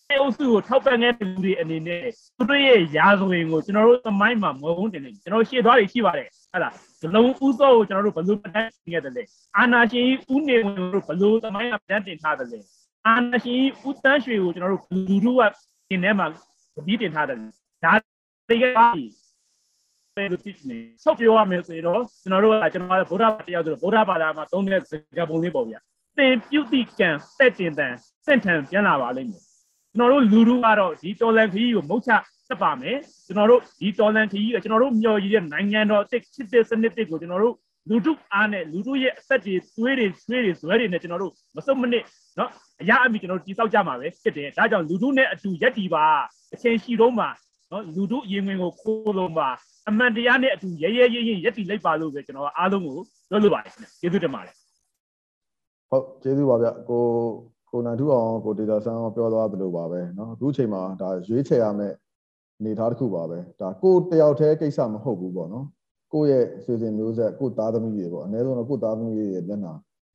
[0.09, 2.03] အဲအုပ်စုကိုထောက်ပံ့ခဲ့တဲ့လူတွေအနေနဲ့
[2.37, 9.23] သူတို့ရဲ့ရာဇဝင်ကိုကျွန်တော်တို့သမိုင်းမှာမဟုတ်တင်နေကျွန်တော်ရှေ့သွားတွေရှိပါတယ်ဟဲ့လားဇလုံးဥသောကိုကျွန်တော်တို့ဘယ်လိုပတ်တင်ခဲ့တယ်လဲ
[9.57, 12.59] အာနာရှင်ဥနေဝင်တို့ဘယ်လိုသမိုင်းမှာပတ်တင်ထားတယ်လဲ
[13.07, 15.43] အာနာရှင်ဥတန်းရွှေကိုကျွန်တော်တို့လူတို့က
[15.89, 16.27] တင်ထဲမှာ
[16.85, 17.37] ပြီးတင်ထားတယ်
[17.83, 17.93] ဒါ
[18.48, 18.86] တွေကပါ
[20.16, 25.78] ပဲလို့သိနေဆောက်ပြောရမယ်ဆိုတော့ကျွန်တော်တို့ကကျွန်တော်ကဗုဒ္ဓဘာသာတရားဆိုတော့ဗုဒ္ဓဘာသာမှာသုံးတဲ့စကားပုံလေးပေါ့ဗျာ
[26.18, 27.94] သင်ပြုတိကံတက်တင်တန်
[28.26, 32.10] စင့်ထန်ပြန်လာပါလိမ့်မယ်ကျွန်တော်တို့လူလူကတော့ဒီတော်လန်ခကြီးကိုမုတ်ချ
[32.48, 37.54] တက်ပါမယ်ကျွန်တော်တို့ဒီတော်လန်ခကြီးကကျွန်တော်တို့မျှော်ရည်တဲ့နိုင်ငံတော်တစ်ချစ်တဲ့စနစ်တစ်ကိုကျွန်တော်တို့
[37.88, 42.04] လူထုအားနဲ့လူထုရဲ့အသက်တွေသွေးတွေသွေးတွေဇွဲတွေနဲ့ကျွန်တော်တို့မစုံမနစ်
[42.36, 42.50] เนาะ
[42.80, 46.04] အရာအမိကျွန်တော်တို့တိစောက်ကြမှာပဲဖြစ်တယ်ဒါကြောင့်လူထုနဲ့အတူရက်တီပါ
[46.54, 47.28] အချင်းရှိတော့မှာ
[47.72, 49.48] เนาะလူထုအရင်ဝင်ကိုခိုးလုံးပါ
[49.88, 52.96] အမှန်တရားနဲ့အတူရဲရဲရဲရဲရက်တီလိုက်ပါလို့ပဲကျွန်တော်အားလုံးကို
[53.30, 54.54] ပြောလိုပါတယ်ကျေးဇူးတင်ပါတယ်
[55.90, 57.04] ဟုတ်ကျေးဇူးပါဗျကို
[57.70, 61.94] ကိုနိုင်ထူအောင်ကိုဒေတာဆန်းအောင်ပြောသွားသလိုပါပဲเนาะအခုချိန်မှာဒါရွေးချယ်ရမယ့်
[62.58, 65.66] အနေထားတစ်ခုပါပဲဒါကိုတယောက်တည်းကိစ္စမဟုတ်ဘူးပေါ့နော်
[66.12, 69.72] ကိုယ့်ရဲ့ဆွေစဉ်မျိုးဆက်ကိုသားသမီးတွေပေါ့အနည်းဆုံးတော့ကိုသားသမီးတွေရဲ့မျက်နှာ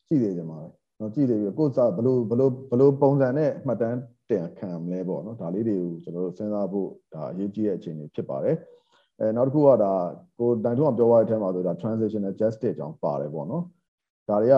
[0.08, 0.68] ကြည့်နေကြပါပဲ
[1.01, 3.99] နော်ကြည့်လေပြီးကိုယ်စားဘလို့ဘလို့ဘလို့ပုံစံနဲ့မှတ်တမ်း
[4.31, 8.57] တင်ခံမလဲပေါ့နော်ဒါလေးတွေကိုကျွန်တော်တို့စဉ်းစားဖို့ဒါအရေးကြီးတဲ့အခြေအနေဖြစ်ပါတယ်
[9.19, 9.93] အဲနောက်တစ်ခုကဒါ
[10.39, 13.65] ကိုတိုင်ထုံးအောင်ပြောရတဲ့အထက်မှာဆိုဒါ transitional justice အကြောင်းပါတယ်ပေါ့နော်
[14.29, 14.57] ဒါတွေက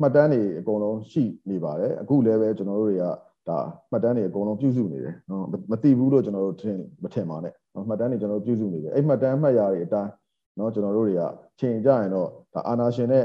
[0.00, 3.04] မှတ်တမ်းတွေအကုန်လုံးရှိနေပါတယ်အခုလည်းပဲကျွန်တော်တို့တွေက
[3.48, 3.58] ဒါ
[3.90, 10.10] မှတ်တမ်းတွေအကုန်လုံးပြုစုနေတယ်နော်မသိဘူးလို့ကျွန်တော်တို့ထင်မထင်ပါနဲ့နော်မှတ်တမ်းတွေကျွန်တော်တို့ပြုစုနေတယ်အဲ့မှတ်တမ်းမှတ်ရာတွေအတိုင်း
[10.58, 11.22] နော်ကျွန်တော်တို့တွေက
[11.60, 13.24] ချိန်ကြရင်တော့ဒါအာနာရှင်နဲ့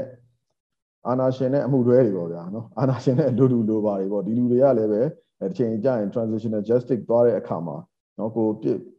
[1.08, 5.02] အာနာရှင်နဲ့အမှုတွဲတွေပေါ့ဗျာနော်အာနာရှင်နဲ့လူလူလိုပါတွေပေါ့ဒီလူတွေကလည်းပဲ
[5.40, 7.76] တစ်ချိန်ကြရင် transitional justice သွားတဲ့အခါမှာ
[8.18, 8.48] နော်ကို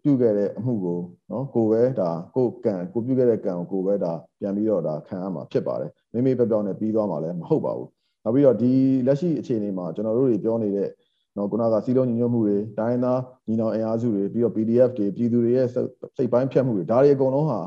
[0.03, 0.99] ပြုခဲ့တဲ့အမှုကို
[1.31, 7.89] နော်ကိုပဲဒါကိုကံကိုပြုခဲ့တဲ့ကံကိုကိုပဲဒါပြန်ပြီးတော့ဒါခံရမှာဖြစ်ပါတယ်မိမိပြောပြောနဲ့ပြီးသွားမှာလည်းမဟုတ်ပါဘူး
[8.23, 8.71] နောက်ပြီးတော့ဒီ
[9.07, 10.89] လက်ရှိအခြေအနေမှာကျွန်တော်တို့တွေပြောနေတဲ့
[11.37, 15.67] နော်ခုနကစီလုံးညီညွတ်မှုတွေတိုင်းသားညီနောင်အင်အားစုတွေပြီးတော့ PDF တွေပြည်သူတွေရဲ့
[16.17, 17.59] စိတ်ပိုင်းဖြတ်မှုတွေဒါတွေအကုန်လုံးဟာ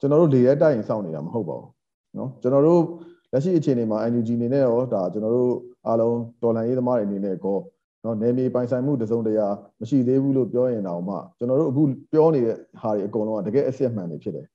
[0.00, 1.70] ကျွန်တော်တို့လေရဲတိုက်ရင်စောင့်နေတာမဟုတ်ပါဘူး
[2.16, 2.82] နော်ကျွန်တော်တို့
[3.31, 5.53] လက်ရှိအခြေအနေမှာ NUG အနေနဲ့ရောဒါကျွန်တော်တို့
[5.87, 7.57] အားလုံးတော်လန်ရေးသမားတွေအနေနဲ့ကော
[8.03, 9.47] နော်နေမြေပိုင်ဆိုင်မှုတစုံတရာ
[9.79, 14.47] မရှိသေးဘူးလို့ပြောရင်တော့မှကျွန်တော်တို့အခုပြောနေတဲ့ဟာတွေအကုန်လုံးကတကယ်အစစ်မှန်တွေဖြစ်တယ်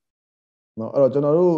[0.79, 1.55] နော်အဲ့တော့ကျွန်တော်တို့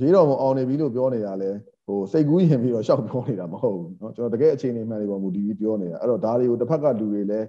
[0.00, 1.50] ရေးတော်မအောင်နေပြီလို့ပြောနေတာလဲ
[1.86, 7.46] ဟိုစိတ်ကူးရင်ပြီးတော့ရှောက်ပြောနေတာမဟုတ်ဘူးเนาะကျွန်တော်တကယ်အခြေအနေမှန်တွေပေါ်မူတည်ပြီးပြောနေတာအဲ့တော့ဒါတွေကိုတစ်ဖက်ကလူတွေလည်း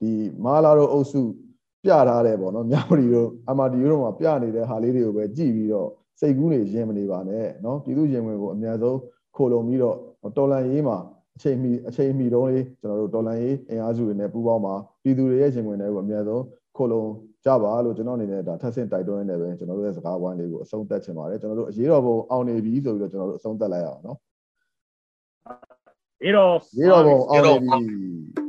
[0.00, 0.10] ဒီ
[0.44, 1.20] မာလာတို့အုပ်စု
[1.84, 5.88] ပြထားတယ်ပေါ့နော်မြဝတီတို့အမာတီတို့မှာပြနေတဲ့ဟာလေးတွေကိုပဲကြည့်ပြီးတော့
[6.20, 8.98] စိတ်ကူးနေရင်မနေပါနဲ့เนาะပြည်သူရင်ဝင်ကိုအများဆုံး
[9.36, 9.96] ခိုလုံပြီးတော့
[10.36, 10.96] တော်လန်ရေးမှာ
[11.36, 16.42] အချိန်မီအချိန်မီတုံးလေးကျွန်တော်တို့တော်လန်ရေးအင်အားစုတွေနဲ့ပူးပေါင်းပါပြည်သူတွေရဲ့ရင်ဝင်တွေကိုအများဆုံး
[16.76, 17.02] ခိုလုံ
[17.44, 24.18] ကြပါလို့ကျွန်တော်အနေနဲ့ဒါထပ်ဆင့်တိုက်တွန်းနေတယ်ပဲကျွန်တော်တို့ရဲ့စကားဝိုင်းလေးကိုအဆုံးသတ်ချင်ပါတယ်ကျွန်တော်တို့အရေးတော်ပုံအောင်နေပြီဆိုပြီးတော့ကျွန်တော်တို့အဆုံးသတ်လိုက်ရအောင်နော်
[26.24, 28.41] ရေးတော်ရေးတော်ပုံအောင်နေပြီ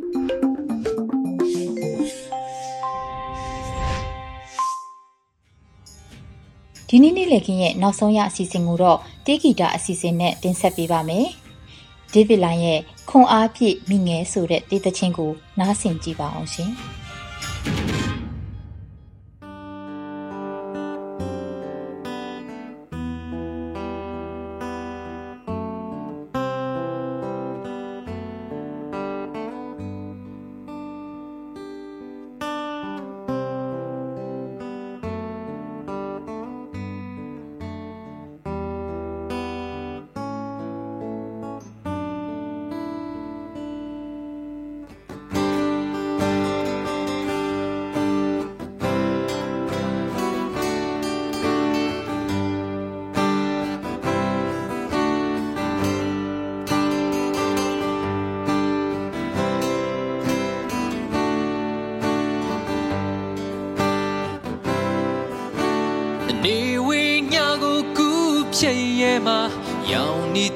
[6.96, 11.26] ဒီနေ့နေ့လည်ခင်းရဲ့နောက်ဆုံးရအစီအစဉ်ကိုတော့တေးဂီတာအစီအစဉ်နဲ့တင်ဆက်ပေးပါမယ်။
[12.12, 16.70] ဒေးဗစ်လိုင်းရဲ့ခွန်အားပြည့်မိငယ်ဆိုတဲ့တေးသချင်းကိုနားဆင်ကြည့်ပါအောင်ရှင်။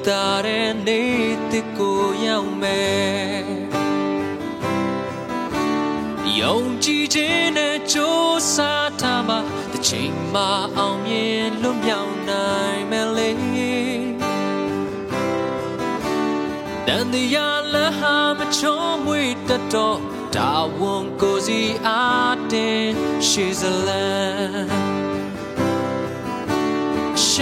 [0.09, 1.03] တာတဲ့နေ
[1.51, 3.47] တစ်ကိုရောက်မယ်
[6.39, 9.35] ယုံကြည်ခြင်းနဲ့ကြိုးစားထားမှ
[9.71, 10.43] တစ်ချိန်မှ
[10.77, 13.31] အောင်မြင်လွတ်မြောက်နိုင်မယ်လေ
[16.87, 19.99] တန်တရားလဟာမချုံမွေတတော်
[20.35, 22.85] ဒါဝန်ကိုစီအားတင်
[23.27, 24.88] ရှိစလန်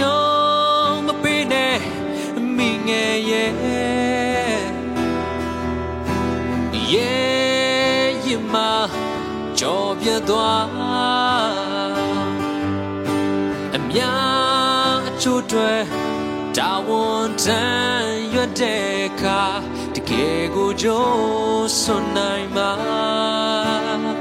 [0.04, 0.20] ှော
[0.84, 1.78] င်းမပေးနဲ့
[2.56, 3.52] မိငယ်ရဲ့
[6.92, 8.54] ရဲ့ရမ
[9.58, 10.66] ကြော်ပြသွား
[13.74, 15.72] အများအချို့တွေ
[16.56, 19.42] တာဝန်တန်ရွတ်တဲ့အခါ
[19.94, 24.17] တကယ်ကိုကြိုးစွန်နိုင်မှာ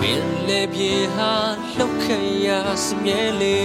[0.00, 1.32] ပင်လေပြေဟာ
[1.76, 2.06] လှုပ်ခ
[2.46, 2.48] ရ
[2.84, 3.60] စမြဲလေ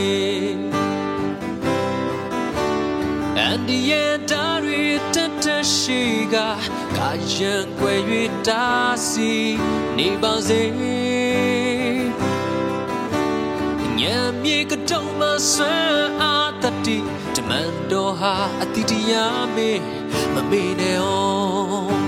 [3.38, 6.02] အန်ဒီရဲ့တာရီတတရှိ
[6.34, 6.36] က
[6.98, 8.02] ကာယံကွယ်၍
[8.48, 8.66] တာ
[9.08, 9.34] စီ
[9.98, 10.64] နေပါစေ
[14.00, 15.22] ညံမြေကတုံးမ
[15.52, 16.98] ဆွမ်းအားတတိ
[17.36, 19.72] တမန်တော်ဟာအတိတရားမေ
[20.34, 22.05] မမေ့နဲ့အော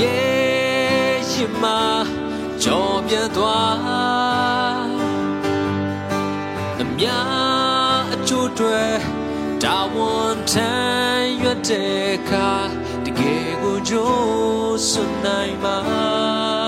[0.00, 1.78] yeah you ma
[2.62, 4.90] ကြော်ပြသွား
[6.80, 8.82] အများအချို့တွေ
[9.62, 12.50] တာဝန်ထမ်းရွက်တဲ့အခါ
[13.04, 16.61] တကယ်ကိုကြိုးစွနိုင်မှာ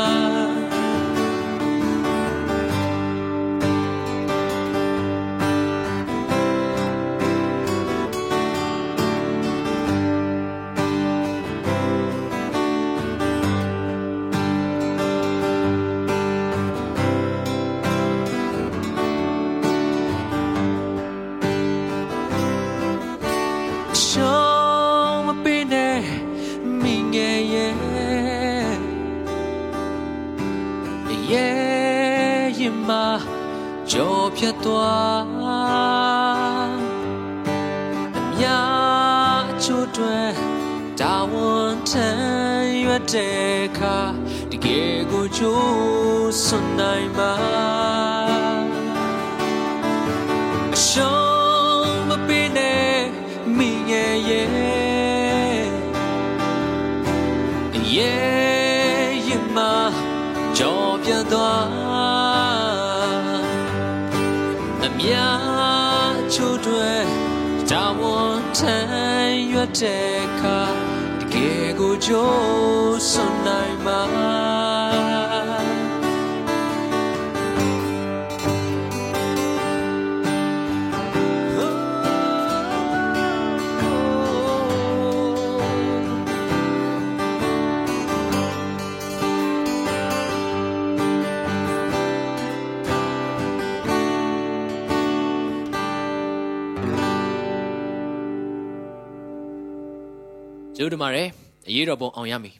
[100.84, 101.28] ကျိုးတို့မှာရယ်
[101.68, 102.54] အရေးတော်ပုံအောင်ရမည်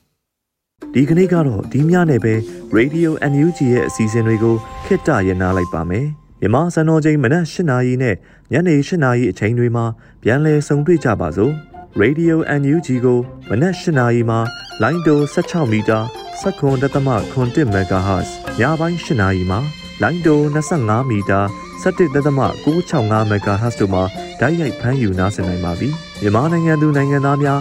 [0.94, 2.34] ဒီကနေ့ကတော့ဒီညနဲ့ပဲ
[2.76, 4.56] Radio NUG ရဲ့အစီအစဉ်တွေကို
[4.86, 6.06] ခਿੱတရနာလိုက်ပါမယ်
[6.40, 8.14] မြန်မာစံတော်ချိန်မနက်၈နာရီနဲ့
[8.52, 9.84] ညနေ၈နာရီအချိန်တွေမှာ
[10.22, 11.52] ပြန်လည်ဆုံတွေ့ကြပါစို့
[12.02, 13.18] Radio NUG ကို
[13.50, 14.38] မနက်၈နာရီမှာ
[14.82, 15.98] လိုင်းတို16မီတာ
[16.42, 18.28] 7.3 MHz
[18.60, 19.60] ညပိုင်း၈နာရီမှာ
[20.02, 21.40] လိုင်းတို25မီတာ
[21.82, 24.02] 17.665 MHz တို့မှာ
[24.40, 25.88] ဓာတ်ရိုက်ဖမ်းယူနားဆင်နိုင်ပါပြီ
[26.20, 27.60] မြန်မာနိုင်ငံသူနိုင်ငံသားများ